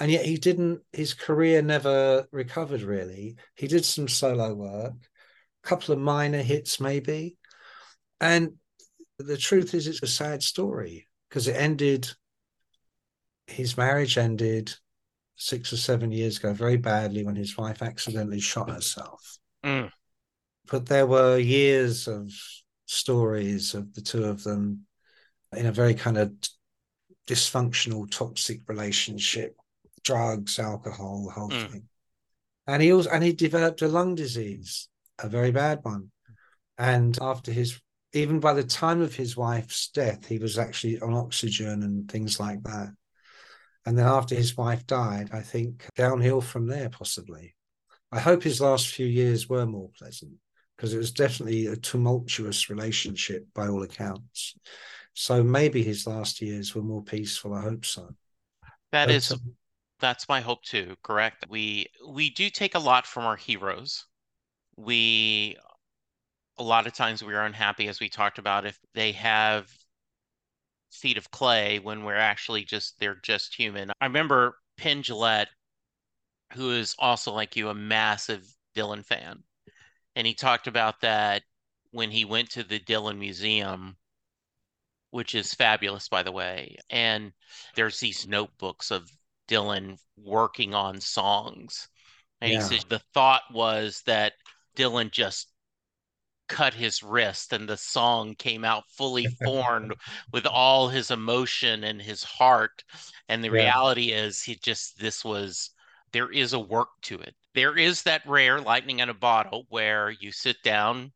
[0.00, 3.36] And yet he didn't, his career never recovered really.
[3.56, 4.94] He did some solo work,
[5.64, 7.36] a couple of minor hits maybe.
[8.20, 8.54] And
[9.18, 12.08] the truth is, it's a sad story because it ended,
[13.46, 14.72] his marriage ended
[15.38, 19.38] six or seven years ago very badly when his wife accidentally shot herself.
[19.64, 19.90] Mm.
[20.66, 22.30] But there were years of
[22.86, 24.84] stories of the two of them
[25.56, 26.32] in a very kind of
[27.26, 29.56] dysfunctional, toxic relationship,
[30.02, 31.70] drugs, alcohol, the whole mm.
[31.70, 31.88] thing.
[32.66, 36.10] And he also and he developed a lung disease, a very bad one.
[36.76, 37.80] And after his
[38.12, 42.40] even by the time of his wife's death, he was actually on oxygen and things
[42.40, 42.88] like that.
[43.88, 47.54] And then after his wife died, I think downhill from there, possibly.
[48.12, 50.34] I hope his last few years were more pleasant
[50.76, 54.56] because it was definitely a tumultuous relationship by all accounts.
[55.14, 57.54] So maybe his last years were more peaceful.
[57.54, 58.10] I hope so.
[58.92, 59.54] That but, is, um,
[60.00, 60.94] that's my hope too.
[61.02, 61.46] Correct.
[61.48, 64.04] We we do take a lot from our heroes.
[64.76, 65.56] We
[66.58, 69.66] a lot of times we are unhappy, as we talked about, if they have
[70.90, 73.90] feet of clay when we're actually just they're just human.
[74.00, 75.48] I remember Penn Jillette,
[76.54, 79.42] who is also like you, a massive Dylan fan,
[80.16, 81.42] and he talked about that
[81.90, 83.96] when he went to the Dylan Museum,
[85.10, 86.76] which is fabulous, by the way.
[86.90, 87.32] And
[87.74, 89.10] there's these notebooks of
[89.48, 91.88] Dylan working on songs.
[92.40, 92.58] And yeah.
[92.58, 94.34] he said the thought was that
[94.76, 95.48] Dylan just
[96.48, 99.94] cut his wrist and the song came out fully formed
[100.32, 102.82] with all his emotion and his heart
[103.28, 103.64] and the yeah.
[103.64, 105.70] reality is he just this was
[106.12, 107.34] there is a work to it.
[107.54, 111.12] There is that rare lightning in a bottle where you sit down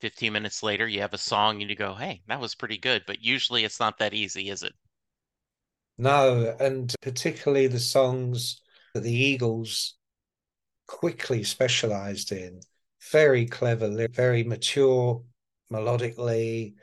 [0.00, 3.02] 15 minutes later, you have a song and you go, hey, that was pretty good.
[3.06, 4.72] But usually it's not that easy, is it?
[5.98, 6.56] No.
[6.58, 8.62] And particularly the songs
[8.94, 9.94] that the Eagles
[10.86, 12.60] quickly specialized in,
[13.12, 15.22] very clever, very mature
[15.72, 16.74] melodically.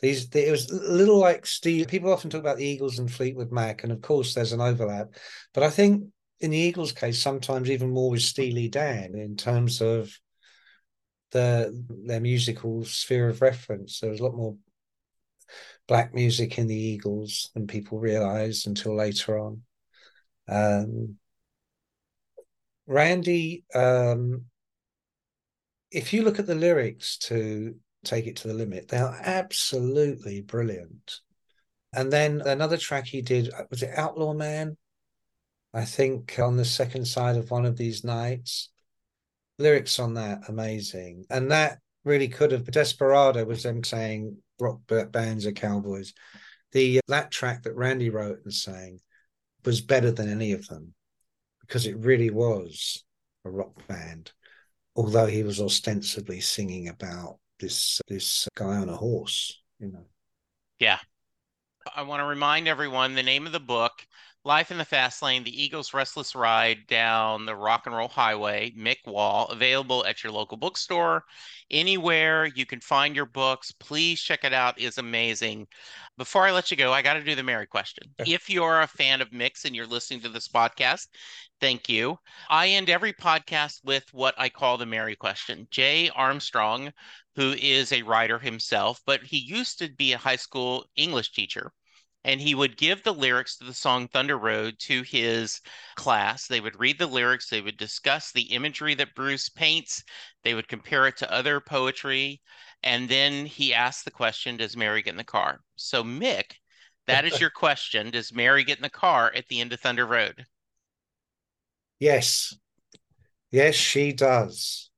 [0.00, 1.88] These it was a little like Steve.
[1.88, 5.14] People often talk about the Eagles and Fleetwood Mac, and of course there's an overlap.
[5.54, 6.04] But I think
[6.40, 10.12] in the Eagles' case, sometimes even more with Steely Dan in terms of
[11.30, 14.00] the their musical sphere of reference.
[14.00, 14.56] There was a lot more
[15.86, 19.62] black music in the Eagles than people realized until later on.
[20.48, 21.16] Um,
[22.86, 24.46] Randy, um,
[25.92, 27.74] if you look at the lyrics to
[28.04, 31.20] Take It to the Limit, they are absolutely brilliant.
[31.92, 34.76] And then another track he did uh, was it Outlaw Man?
[35.74, 38.70] I think on the second side of one of these nights
[39.58, 42.64] lyrics on that amazing, and that really could have.
[42.64, 44.80] Desperado was them saying rock
[45.10, 46.12] bands are cowboys.
[46.72, 49.00] The uh, that track that Randy wrote and sang
[49.64, 50.94] was better than any of them
[51.60, 53.04] because it really was
[53.44, 54.32] a rock band,
[54.94, 60.04] although he was ostensibly singing about this this guy on a horse, you know.
[60.78, 60.98] Yeah.
[61.94, 64.06] I want to remind everyone the name of the book
[64.44, 68.72] Life in the Fast Lane, The Eagles' Reckless Ride Down the Rock and Roll Highway,
[68.76, 71.24] Mick Wall, available at your local bookstore.
[71.70, 74.80] Anywhere you can find your books, please check it out.
[74.80, 75.68] It's amazing.
[76.18, 78.12] Before I let you go, I got to do the Mary question.
[78.26, 81.06] if you're a fan of Mick's and you're listening to this podcast,
[81.60, 82.18] thank you.
[82.50, 85.68] I end every podcast with what I call the Mary question.
[85.70, 86.92] Jay Armstrong,
[87.36, 91.72] who is a writer himself, but he used to be a high school English teacher
[92.24, 95.60] and he would give the lyrics to the song Thunder Road to his
[95.96, 96.46] class.
[96.46, 100.04] They would read the lyrics, they would discuss the imagery that Bruce paints,
[100.44, 102.40] they would compare it to other poetry,
[102.82, 105.60] and then he asked the question Does Mary get in the car?
[105.76, 106.52] So, Mick,
[107.06, 108.10] that is your question.
[108.10, 110.46] Does Mary get in the car at the end of Thunder Road?
[111.98, 112.54] Yes.
[113.50, 114.90] Yes, she does.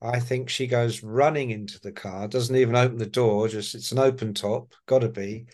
[0.00, 3.92] I think she goes running into the car, doesn't even open the door, just it's
[3.92, 5.46] an open top, gotta be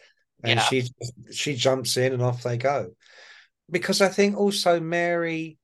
[0.43, 0.65] and yeah.
[0.65, 0.89] she
[1.33, 2.91] she jumps in and off they go.
[3.71, 5.59] Because i think also mary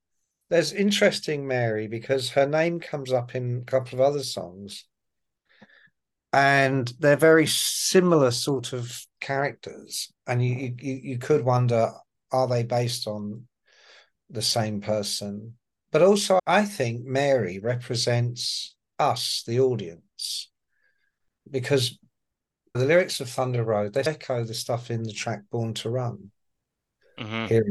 [0.51, 4.85] there's interesting mary because her name comes up in a couple of other songs.
[6.33, 10.13] And they're very similar sort of characters.
[10.27, 11.93] And you you, you could wonder
[12.33, 13.47] are they based on
[14.31, 15.55] the same person?
[15.91, 20.51] But also i think mary represents us the audience.
[21.51, 21.99] Because
[22.75, 26.31] the lyrics of Thunder Road, they echo the stuff in the track Born to Run.
[27.19, 27.47] Mm-hmm.
[27.47, 27.65] Here,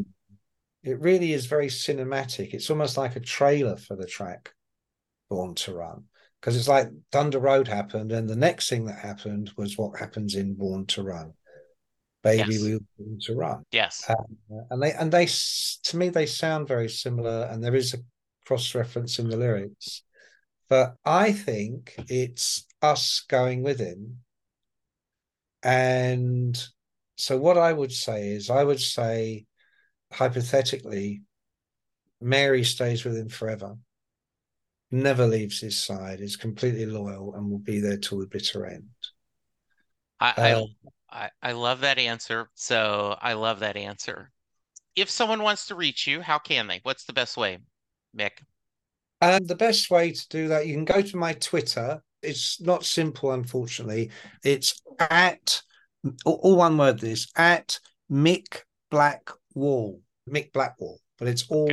[0.83, 2.53] it really is very cinematic.
[2.53, 4.53] It's almost like a trailer for the track
[5.29, 6.05] Born to Run.
[6.39, 10.35] Because it's like Thunder Road happened, and the next thing that happened was what happens
[10.35, 11.33] in Born to Run.
[12.21, 12.61] Baby, yes.
[12.61, 13.63] we were born to run.
[13.73, 14.37] Yes, um,
[14.69, 17.97] and they and they to me they sound very similar, and there is a
[18.45, 20.03] cross reference in the lyrics.
[20.69, 24.19] But I think it's us going with him
[25.63, 26.61] and
[27.15, 29.45] so, what I would say is, I would say,
[30.11, 31.23] hypothetically,
[32.21, 33.75] Mary stays with him forever,
[34.91, 38.89] never leaves his side, is completely loyal, and will be there till the bitter end.
[40.19, 40.65] I, uh,
[41.09, 42.49] I, I love that answer.
[42.53, 44.31] So I love that answer.
[44.95, 46.79] If someone wants to reach you, how can they?
[46.83, 47.59] What's the best way,
[48.17, 48.31] Mick?
[49.21, 52.85] And the best way to do that, you can go to my Twitter, it's not
[52.85, 54.11] simple, unfortunately.
[54.43, 55.61] It's at
[56.25, 56.99] all one word.
[56.99, 57.79] This at
[58.11, 58.61] Mick
[58.91, 59.99] Blackwall,
[60.29, 61.71] Mick Blackwall, but it's all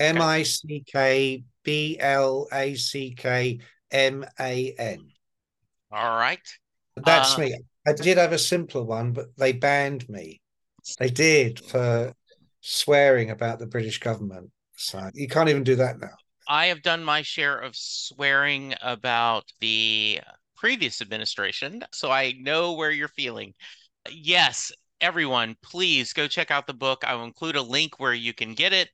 [0.00, 5.08] M I C K B L A C K M A N.
[5.90, 6.40] All right.
[6.96, 7.58] That's uh, me.
[7.86, 10.40] I did have a simpler one, but they banned me.
[10.98, 12.12] They did for
[12.60, 14.50] swearing about the British government.
[14.76, 16.14] So you can't even do that now.
[16.48, 20.20] I have done my share of swearing about the
[20.56, 23.54] previous administration, so I know where you're feeling.
[24.10, 27.04] Yes, everyone, please go check out the book.
[27.04, 28.90] I will include a link where you can get it.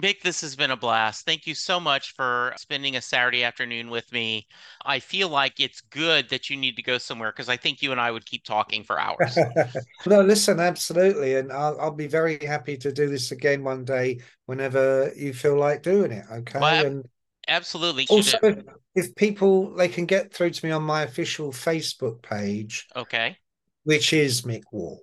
[0.00, 1.24] Mick, this has been a blast.
[1.24, 4.46] Thank you so much for spending a Saturday afternoon with me.
[4.84, 7.92] I feel like it's good that you need to go somewhere because I think you
[7.92, 9.38] and I would keep talking for hours.
[10.06, 11.36] no, listen, absolutely.
[11.36, 15.56] And I'll, I'll, be very happy to do this again one day whenever you feel
[15.56, 16.24] like doing it.
[16.30, 16.58] Okay.
[16.58, 17.04] Well, and
[17.48, 18.06] absolutely.
[18.10, 22.86] Also, if, if people, they can get through to me on my official Facebook page.
[22.94, 23.36] Okay.
[23.84, 25.00] Which is Mick Wall.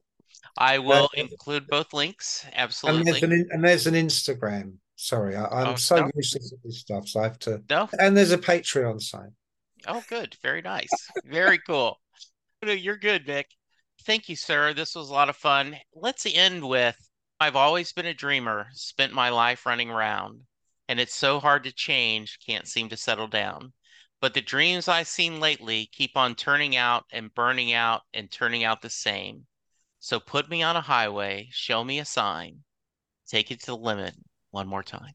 [0.58, 2.46] I will include both links.
[2.54, 3.00] Absolutely.
[3.00, 4.76] And there's an, and there's an Instagram.
[5.04, 6.12] Sorry, I, am oh, so no.
[6.16, 7.62] used to this stuff, so I have to.
[7.70, 7.90] No.
[8.00, 9.34] And there's a Patreon site.
[9.86, 10.38] Oh, good.
[10.42, 10.88] Very nice.
[11.26, 12.00] Very cool.
[12.66, 13.48] You're good, Vic.
[14.06, 14.74] Thank you, sir.
[14.74, 15.76] This was a lot of fun.
[15.94, 16.96] Let's end with
[17.38, 20.40] I've always been a dreamer, spent my life running around,
[20.88, 23.74] and it's so hard to change, can't seem to settle down.
[24.22, 28.64] But the dreams I've seen lately keep on turning out and burning out and turning
[28.64, 29.48] out the same.
[30.00, 32.60] So put me on a highway, show me a sign,
[33.28, 34.16] take it to the limit
[34.54, 35.14] one more time.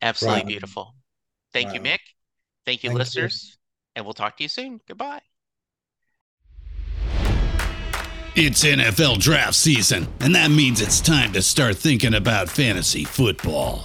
[0.00, 0.46] Absolutely right.
[0.46, 0.94] beautiful.
[1.52, 1.74] Thank right.
[1.74, 1.98] you, Mick.
[2.64, 3.50] Thank you, Thank listeners.
[3.50, 3.56] You.
[3.96, 4.80] And we'll talk to you soon.
[4.86, 5.20] Goodbye.
[8.36, 13.84] It's NFL draft season, and that means it's time to start thinking about fantasy football.